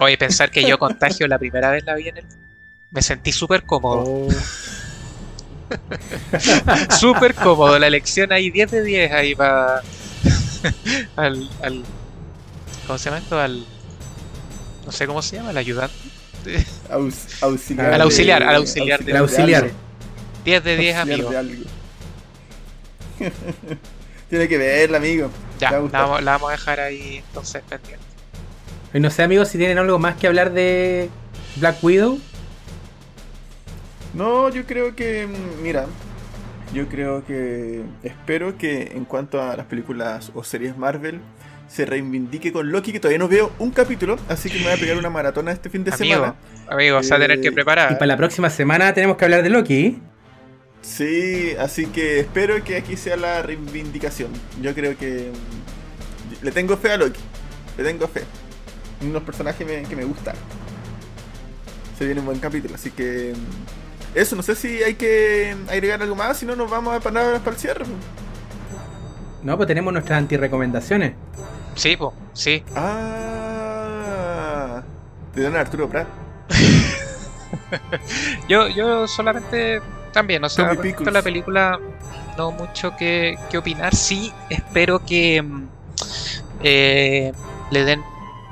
[0.00, 2.24] Oye, pensar que yo contagio la primera vez la vi en el.
[2.94, 4.04] Me sentí súper cómodo.
[4.06, 4.28] Oh.
[6.98, 7.78] Súper cómodo.
[7.78, 9.82] La elección ahí 10 de 10 ahí para.
[11.16, 11.82] al, al.
[12.86, 13.38] ¿Cómo se llama esto?
[13.40, 13.66] Al.
[14.86, 15.94] No sé cómo se llama, el ayudante.
[16.90, 17.86] Aus- auxiliar.
[17.92, 19.70] Al de- auxiliar, al auxiliar de- auxiliar.
[20.44, 21.64] 10 de 10, Auxiliar amigo.
[23.18, 23.30] de.
[24.30, 25.30] Tiene que verla, amigo.
[25.58, 28.04] Ya, va la vamos, la vamos a dejar ahí entonces pendiente.
[28.92, 31.08] Y no sé, amigos, si tienen algo más que hablar de
[31.56, 32.18] Black Widow.
[34.14, 35.28] No, yo creo que.
[35.62, 35.86] Mira.
[36.72, 37.82] Yo creo que.
[38.02, 41.20] Espero que en cuanto a las películas o series Marvel.
[41.66, 44.76] Se reivindique con Loki, que todavía no veo un capítulo, así que me voy a
[44.76, 46.34] pegar una maratona este fin de Amigo, semana.
[46.68, 47.90] amigo, vas a tener que Eh, preparar.
[47.90, 49.98] Y para la próxima semana tenemos que hablar de Loki.
[50.82, 54.28] Sí, así que espero que aquí sea la reivindicación.
[54.60, 57.20] Yo creo que mm, le tengo fe a Loki.
[57.78, 58.22] Le tengo fe.
[59.00, 60.36] Unos personajes me- que me gustan.
[61.98, 63.83] Se viene un buen capítulo, así que mm,
[64.14, 67.40] eso, no sé si hay que agregar algo más, si no nos vamos a parar
[67.40, 67.84] para el cierre.
[69.42, 71.14] No, pues tenemos nuestras antirecomendaciones.
[71.74, 72.62] Sí, po, sí.
[72.74, 74.82] Ah,
[75.34, 76.06] de Don Arturo Prat.
[78.48, 79.80] Yo, yo solamente
[80.12, 81.80] también, o sea, respecto a la película,
[82.36, 83.94] no mucho que, que opinar.
[83.94, 85.68] Sí, espero que mm,
[86.62, 87.32] eh,
[87.70, 88.02] le den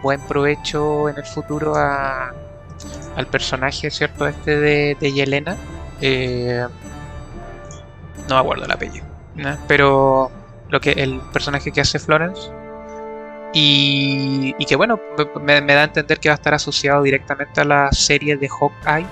[0.03, 2.33] buen provecho en el futuro a,
[3.17, 4.27] al personaje, ¿cierto?
[4.27, 5.57] Este de, de Yelena.
[6.01, 6.67] Eh,
[8.29, 9.07] no me acuerdo el apellido.
[9.67, 10.31] Pero
[10.69, 12.41] lo que el personaje que hace Florence.
[13.55, 14.99] Y, y que bueno,
[15.43, 19.07] me, da a entender que va a estar asociado directamente a la serie de Hawkeye.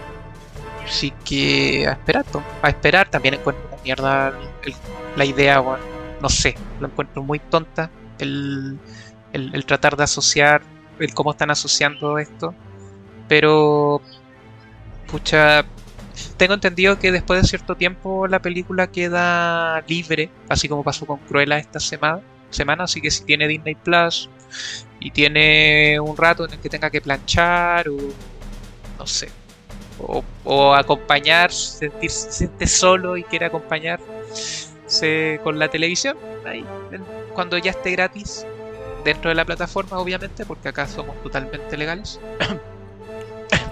[0.87, 2.25] Así que a esperar,
[2.63, 3.09] a esperar.
[3.11, 4.33] También encuentro una mierda
[5.17, 5.85] la idea, bueno,
[6.21, 8.79] no sé, lo encuentro muy tonta el,
[9.33, 10.63] el- el tratar de asociar,
[10.99, 12.55] el cómo están asociando esto.
[13.31, 14.03] Pero,
[15.07, 15.65] pucha,
[16.37, 21.19] tengo entendido que después de cierto tiempo la película queda libre, así como pasó con
[21.21, 22.23] Cruella esta semana.
[22.51, 24.29] semana así que si tiene Disney Plus
[24.99, 27.99] y tiene un rato en el que tenga que planchar o
[28.99, 29.33] no sé,
[29.99, 36.69] o, o acompañar, sentirse solo y quiere acompañarse con la televisión, ahí,
[37.33, 38.45] cuando ya esté gratis
[39.05, 42.21] dentro de la plataforma, obviamente, porque acá somos totalmente legales,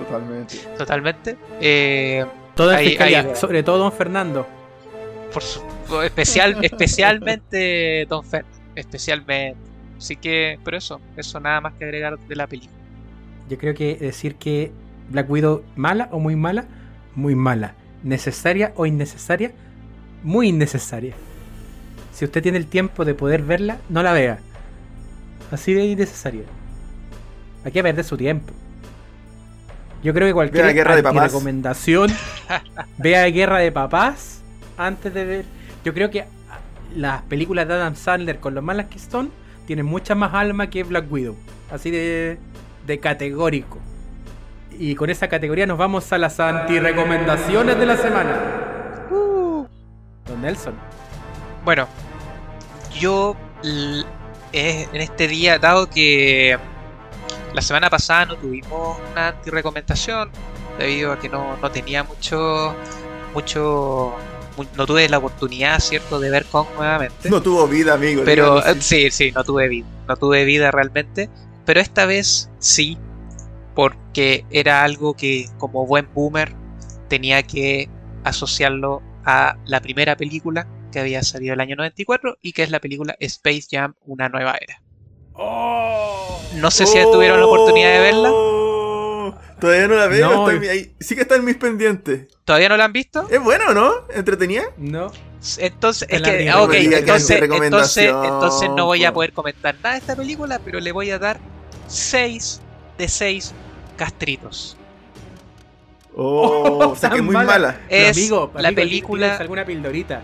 [0.08, 0.56] Totalmente.
[0.76, 1.36] totalmente.
[1.60, 4.46] Eh, Todo en fiscalía, sobre todo Don Fernando.
[5.32, 5.62] por su-
[6.02, 8.44] especial, especialmente Don Fer,
[8.74, 9.56] especialmente.
[9.98, 12.72] Así que, pero eso, eso nada más que agregar de la película.
[13.48, 14.70] Yo creo que decir que
[15.10, 16.66] Black Widow mala o muy mala,
[17.14, 17.74] muy mala.
[18.04, 19.50] Necesaria o innecesaria,
[20.22, 21.14] muy innecesaria.
[22.12, 24.38] Si usted tiene el tiempo de poder verla, no la vea.
[25.50, 26.42] Así de innecesaria.
[27.64, 28.52] Hay que perder su tiempo.
[30.02, 31.24] Yo creo que cualquier Vea Guerra de Papás.
[31.24, 32.10] recomendación
[32.98, 34.42] vea Guerra de Papás
[34.76, 35.44] antes de ver.
[35.84, 36.24] Yo creo que
[36.94, 39.30] las películas de Adam Sandler, con lo malas que son,
[39.66, 41.36] tienen mucha más alma que Black Widow.
[41.70, 42.38] Así de,
[42.86, 43.78] de categórico.
[44.78, 48.38] Y con esa categoría nos vamos a las anti-recomendaciones de la semana.
[49.10, 50.74] Don Nelson.
[51.64, 51.88] Bueno,
[52.98, 54.04] yo eh,
[54.92, 56.58] en este día, dado que
[57.58, 60.30] la semana pasada no tuvimos una anti-recomendación,
[60.78, 62.72] debido a que no, no tenía mucho,
[63.34, 64.14] mucho,
[64.56, 67.28] mu- no tuve la oportunidad, ¿cierto?, de ver Kong nuevamente.
[67.28, 68.22] No tuvo vida, amigo.
[68.24, 69.88] Pero eh, sí, sí, no tuve vida.
[70.06, 71.28] No tuve vida realmente.
[71.64, 72.96] Pero esta vez sí.
[73.74, 76.54] Porque era algo que como buen boomer
[77.08, 77.88] tenía que
[78.22, 82.78] asociarlo a la primera película que había salido el año 94 y que es la
[82.78, 84.80] película Space Jam, una nueva era.
[85.38, 88.30] No sé si tuvieron la oportunidad de verla.
[88.32, 90.30] Oh, Todavía no la veo.
[90.30, 90.40] No.
[90.42, 92.26] está en mi- ahí- sí que está en mis pendientes.
[92.44, 93.26] ¿Todavía no la han visto?
[93.30, 93.92] Es bueno, ¿no?
[94.14, 94.62] ¿Entretenida?
[94.76, 95.10] No.
[95.58, 99.14] Entonces, es que, ah, entonces, entonces, entonces no voy a po.
[99.16, 101.38] poder comentar nada de esta película, pero le voy a dar
[101.86, 102.60] 6
[102.98, 103.54] de 6
[103.96, 104.76] castritos.
[106.16, 107.80] Oh, o sea que es Tan muy mala.
[107.88, 110.22] Es amigo, la amigo, película- ¿tienes alguna pildorita?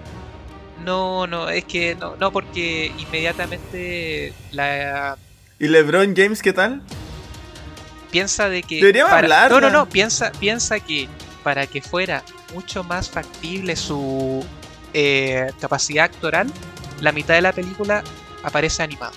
[0.85, 5.16] No, no, es que no, no porque inmediatamente la
[5.59, 6.82] ¿Y LeBron James qué tal?
[8.11, 9.61] piensa de que Deberíamos para- no, hablarla.
[9.61, 11.09] no, no, piensa, piensa que
[11.43, 12.22] para que fuera
[12.55, 14.45] mucho más factible su
[14.93, 16.47] eh, capacidad actoral,
[17.01, 18.05] la mitad de la película
[18.45, 19.12] aparece animado.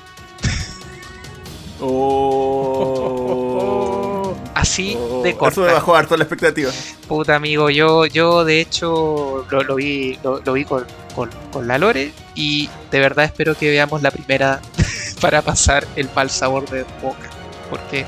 [3.00, 4.36] Oh.
[4.56, 5.62] Así Oh, de Eso me corta.
[5.74, 6.72] bajó harto la expectativa.
[7.08, 10.86] Puta amigo, yo, yo de hecho lo, lo vi, lo, lo vi con,
[11.18, 14.62] con- con la Lore y de verdad espero que veamos la primera
[15.22, 17.30] para pasar el mal sabor de boca.
[17.70, 18.06] Porque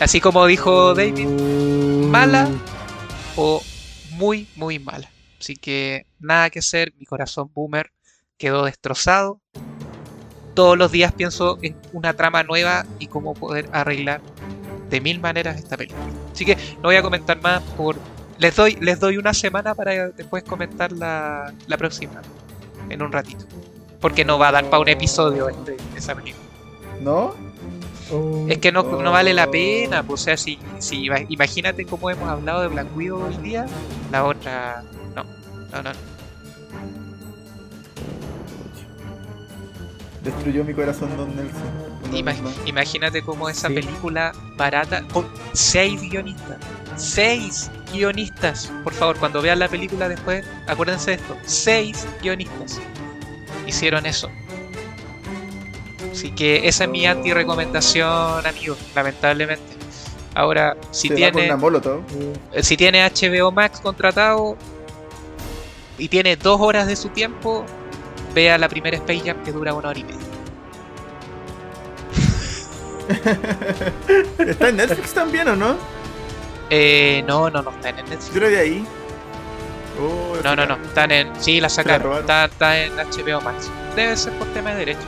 [0.00, 1.26] así como dijo David,
[2.08, 2.48] mala
[3.36, 3.62] o
[4.12, 5.10] muy, muy mala.
[5.38, 7.92] Así que nada que hacer, mi corazón boomer
[8.38, 9.40] quedó destrozado.
[10.54, 14.20] Todos los días pienso en una trama nueva y cómo poder arreglar
[14.88, 16.04] de mil maneras esta película.
[16.32, 17.96] Así que no voy a comentar más por.
[18.38, 22.20] Les doy, les doy una semana para después comentar la, la próxima.
[22.88, 23.44] En un ratito.
[24.00, 26.44] Porque no va a dar para un episodio este, esa película.
[27.00, 27.34] ¿No?
[28.48, 32.10] Es que no, no vale la pena, pues, o sea, si, si ima- imagínate cómo
[32.10, 33.64] hemos hablado de Black Widow hoy día,
[34.12, 34.84] la otra
[35.16, 35.24] no,
[35.72, 35.90] no, no.
[40.24, 42.54] Destruyó mi corazón Don Nelson.
[42.66, 43.74] Imagínate cómo esa Sí.
[43.74, 46.58] película barata con seis guionistas,
[46.96, 52.80] seis guionistas, por favor, cuando vean la película después, acuérdense de esto, seis guionistas
[53.66, 54.28] hicieron eso.
[56.12, 59.64] Así que esa es mi anti recomendación, amigos, lamentablemente.
[60.34, 61.48] Ahora, si Se tiene.
[62.52, 64.56] Eh, si tiene HBO Max contratado
[65.98, 67.64] y tiene dos horas de su tiempo,
[68.34, 70.18] vea la primera Space Jam que dura una hora y media.
[74.38, 75.76] ¿Está en Netflix también o no?
[76.70, 78.32] Eh, no, no, no, está en Netflix.
[78.32, 78.86] Yo vi ahí.
[80.00, 81.30] Oh, No, no, no, están en.
[81.40, 82.18] Sí, la sacaron.
[82.18, 83.70] Está, está en HBO Max.
[83.94, 85.06] Debe ser por tema de derecho.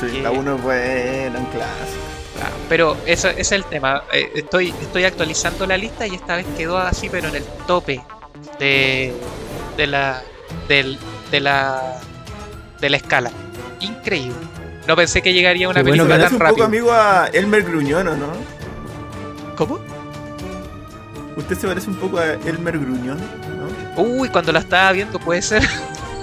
[0.00, 2.02] Sí, la 1 es buena, un clásico.
[2.42, 4.02] Ah, pero eso, ese es el tema.
[4.12, 8.02] Eh, estoy, estoy actualizando la lista y esta vez quedó así, pero en el tope
[8.58, 9.14] de,
[9.76, 10.22] de la
[10.68, 10.98] del,
[11.30, 12.00] de la
[12.80, 13.30] de la escala.
[13.80, 14.36] Increíble.
[14.86, 17.26] No pensé que llegaría una Qué bueno Se película parece tan un poco amigo a
[17.32, 18.32] Elmer Gruñón, ¿o no?
[19.56, 19.80] ¿Cómo?
[21.36, 24.02] Usted se parece un poco a Elmer Gruñón, ¿no?
[24.02, 25.62] Uy, cuando la estaba viendo puede ser.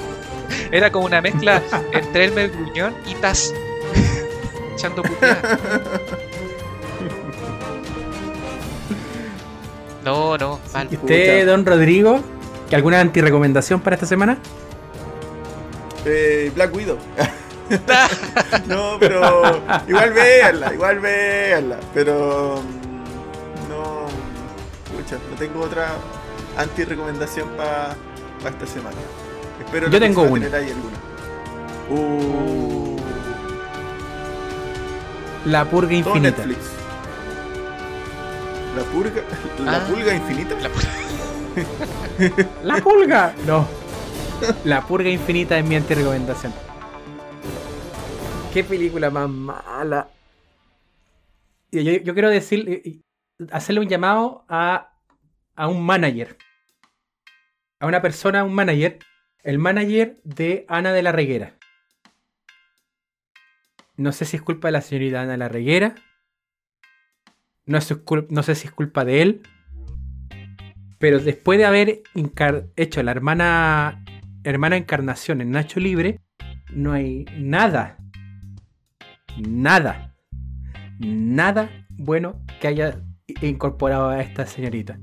[0.71, 3.53] Era como una mezcla entre Elmer Gruñón y Taz.
[4.73, 5.59] Echando puteadas.
[10.03, 10.87] No, no, mal.
[10.91, 12.21] ¿Y usted, don Rodrigo?
[12.73, 14.35] ¿Que ¿Alguna antirecomendación para esta semana?
[16.05, 16.97] Eh, Black Widow.
[18.67, 19.21] no, pero
[19.87, 21.77] igual véanla, igual véanla.
[21.93, 24.07] Pero mm, no,
[24.97, 25.89] pucha, no tengo otra
[26.57, 27.95] anti-recomendación para
[28.49, 28.97] esta semana.
[29.63, 30.45] Espero Yo tengo una.
[30.49, 30.97] tener ahí alguna.
[31.91, 32.97] Uh,
[35.45, 36.43] La purga infinita.
[36.43, 36.57] Netflix.
[38.75, 39.21] La purga,
[39.63, 39.87] la Ah.
[39.87, 40.55] pulga infinita.
[40.59, 40.69] La-
[42.63, 43.35] ¡La pulga!
[43.45, 43.67] No.
[44.65, 46.53] La purga infinita es mi antirecomendación.
[48.53, 50.09] Qué película más mala.
[51.71, 52.99] Yo, yo quiero decir, eh, eh,
[53.51, 54.93] hacerle un llamado a,
[55.55, 56.37] a un manager.
[57.79, 58.99] A una persona, un manager.
[59.43, 61.57] El manager de Ana de la Reguera.
[63.95, 65.95] No sé si es culpa de la señorita Ana de la Reguera.
[67.65, 67.95] No, es
[68.29, 69.43] no sé si es culpa de él.
[71.03, 72.01] Pero después de haber
[72.77, 74.05] hecho la hermana,
[74.45, 76.21] hermana encarnación en Nacho Libre,
[76.73, 77.97] no hay nada,
[79.37, 80.15] nada,
[80.99, 83.01] nada bueno que haya
[83.41, 84.97] incorporado a esta señorita.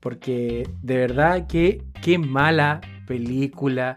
[0.00, 3.96] Porque de verdad que qué mala película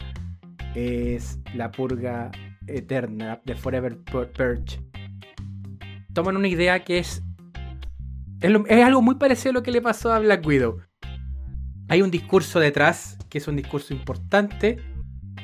[0.75, 2.29] es La Purga
[2.67, 4.81] Eterna de Forever Pur- Purge.
[6.13, 7.23] Toman una idea que es,
[8.41, 10.81] es, es algo muy parecido a lo que le pasó a Black Widow.
[11.91, 14.77] Hay un discurso detrás, que es un discurso importante,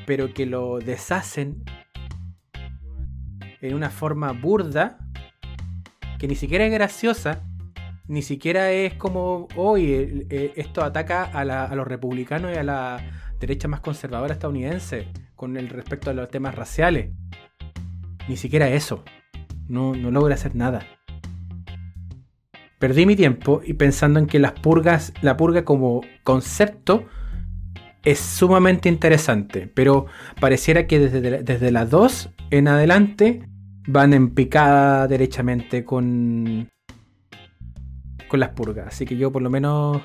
[0.05, 1.61] pero que lo deshacen
[3.59, 4.97] en una forma burda,
[6.17, 7.43] que ni siquiera es graciosa,
[8.07, 12.63] ni siquiera es como, oye, eh, esto ataca a, la- a los republicanos y a
[12.63, 12.97] la
[13.41, 17.11] derecha más conservadora estadounidense con el respecto a los temas raciales.
[18.29, 19.03] Ni siquiera eso.
[19.67, 20.85] No, no logra hacer nada.
[22.79, 27.05] Perdí mi tiempo y pensando en que las purgas, la purga como concepto
[28.03, 30.05] es sumamente interesante, pero
[30.39, 33.49] pareciera que desde, desde las 2 en adelante
[33.87, 36.69] van en picada derechamente con,
[38.27, 38.87] con las purgas.
[38.87, 40.01] Así que yo por lo menos,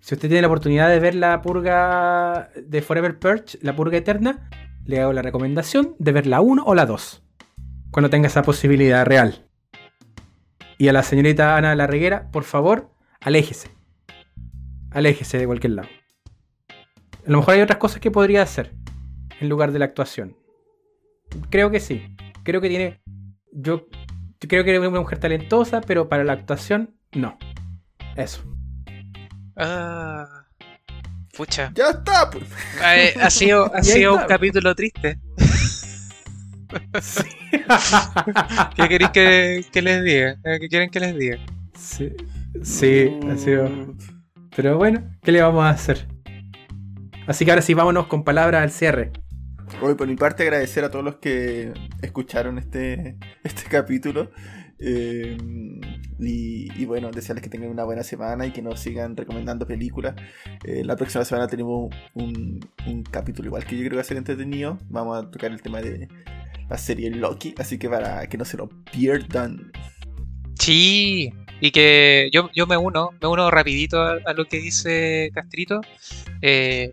[0.00, 4.48] si usted tiene la oportunidad de ver la purga de Forever Purge, la purga eterna,
[4.84, 7.24] le hago la recomendación de ver la 1 o la 2,
[7.90, 9.43] cuando tenga esa posibilidad real.
[10.78, 13.70] Y a la señorita Ana de la Reguera, por favor, aléjese.
[14.90, 15.88] Aléjese de cualquier lado.
[16.68, 18.74] A lo mejor hay otras cosas que podría hacer
[19.40, 20.36] en lugar de la actuación.
[21.50, 22.16] Creo que sí.
[22.42, 23.00] Creo que tiene.
[23.52, 23.86] Yo
[24.44, 27.38] yo creo que es una mujer talentosa, pero para la actuación, no.
[28.14, 28.44] Eso.
[29.56, 30.44] Ah,
[31.34, 31.72] pucha.
[31.74, 32.44] Ya está, pues.
[32.84, 35.18] Eh, ha sido, ha sido un capítulo triste.
[38.76, 40.36] ¿Qué queréis que, que les diga?
[40.44, 41.38] Eh, ¿Qué quieren que les diga?
[41.74, 42.12] sí,
[42.62, 43.68] sí, ha sido.
[44.56, 46.06] Pero bueno, ¿qué le vamos a hacer?
[47.26, 49.12] Así que ahora sí, vámonos con palabras al cierre.
[49.80, 51.72] Hoy por mi parte agradecer a todos los que
[52.02, 54.30] escucharon este, este capítulo.
[54.78, 55.36] Eh,
[56.18, 60.14] y, y bueno, desearles que tengan una buena semana y que nos sigan recomendando películas.
[60.64, 64.04] Eh, la próxima semana tenemos un, un capítulo igual que yo creo que va a
[64.04, 64.78] ser entretenido.
[64.88, 66.08] Vamos a tocar el tema de
[66.68, 69.72] la serie Loki, así que para que no se lo pierdan.
[70.58, 75.80] Sí, y que yo, yo me uno, me uno rapidito a, lo que dice Castrito.
[76.42, 76.92] Eh,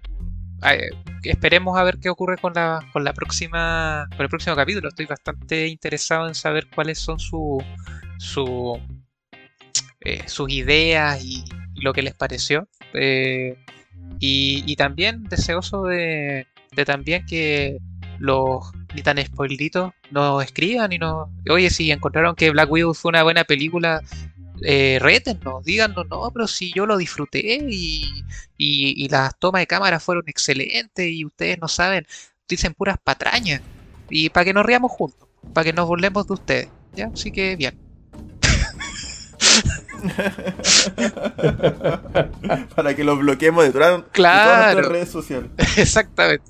[1.24, 4.90] esperemos a ver qué ocurre con la, con la próxima, con el próximo capítulo.
[4.90, 7.64] Estoy bastante interesado en saber cuáles son su,
[8.18, 8.80] su,
[10.02, 11.44] eh, sus ideas y,
[11.76, 12.68] y lo que les pareció.
[12.94, 13.58] Eh,
[14.20, 17.78] y, y también deseoso de, de también que
[18.20, 21.30] los ni tan spoilitos nos escriban y nos.
[21.50, 24.02] Oye, si encontraron que Black Widow fue una buena película,
[24.64, 28.24] eh, rétennos, díganos, no, pero si yo lo disfruté y,
[28.58, 32.06] y, y las tomas de cámara fueron excelentes y ustedes no saben,
[32.48, 33.62] dicen puras patrañas.
[34.10, 36.70] Y para que nos riamos juntos, para que nos burlemos de ustedes.
[36.94, 37.10] ¿Ya?
[37.14, 37.78] Así que bien.
[42.76, 44.74] para que los bloqueemos de todas, de todas Claro.
[44.74, 45.50] nuestras redes sociales.
[45.78, 46.46] Exactamente.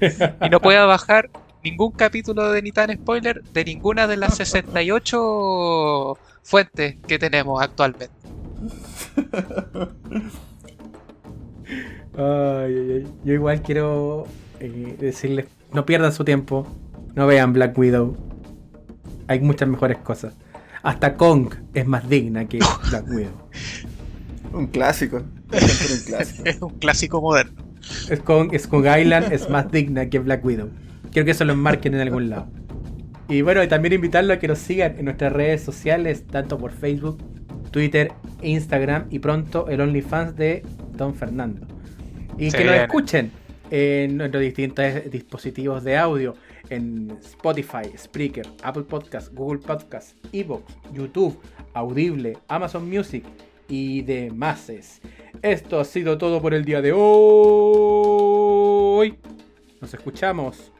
[0.46, 1.30] y no pueda bajar
[1.64, 8.10] ningún capítulo de Nitan Spoiler de ninguna de las 68 fuentes que tenemos actualmente.
[12.16, 13.06] Ay, ay, ay.
[13.24, 14.26] Yo igual quiero
[14.60, 16.66] eh, decirles, no pierdan su tiempo,
[17.14, 18.16] no vean Black Widow.
[19.28, 20.34] Hay muchas mejores cosas.
[20.82, 22.58] Hasta Kong es más digna que
[22.90, 23.48] Black Widow.
[24.52, 25.22] Un clásico.
[25.52, 26.48] Es un clásico.
[26.48, 27.62] Es un clásico moderno.
[28.08, 30.70] Es Kong, es Kong Island es más digna que Black Widow.
[31.10, 32.48] Quiero que eso lo enmarquen en algún lado.
[33.28, 36.72] Y bueno, y también invitarlo a que nos sigan en nuestras redes sociales, tanto por
[36.72, 37.18] Facebook,
[37.70, 38.12] Twitter,
[38.42, 40.62] Instagram y pronto el OnlyFans de
[40.96, 41.66] Don Fernando.
[42.38, 43.30] Y que nos escuchen
[43.70, 46.34] en nuestros distintos dispositivos de audio,
[46.72, 51.38] en Spotify, Spreaker, Apple Podcast, Google Podcast, Evox, YouTube,
[51.74, 53.24] Audible, Amazon Music
[53.68, 54.70] y demás.
[55.42, 57.12] Esto ha sido todo por el día de hoy.
[59.80, 60.72] Nos escuchamos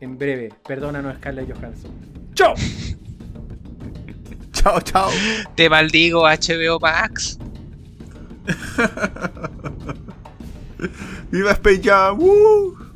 [0.00, 0.54] en breve.
[0.66, 1.90] Perdónanos, Scarlett Johansson.
[2.34, 2.54] ¡Chao!
[4.52, 5.10] chao, chao.
[5.54, 7.38] Te maldigo HBO Max.
[11.30, 12.18] ¡Viva Space Jam!
[12.18, 12.87] ¡Woo!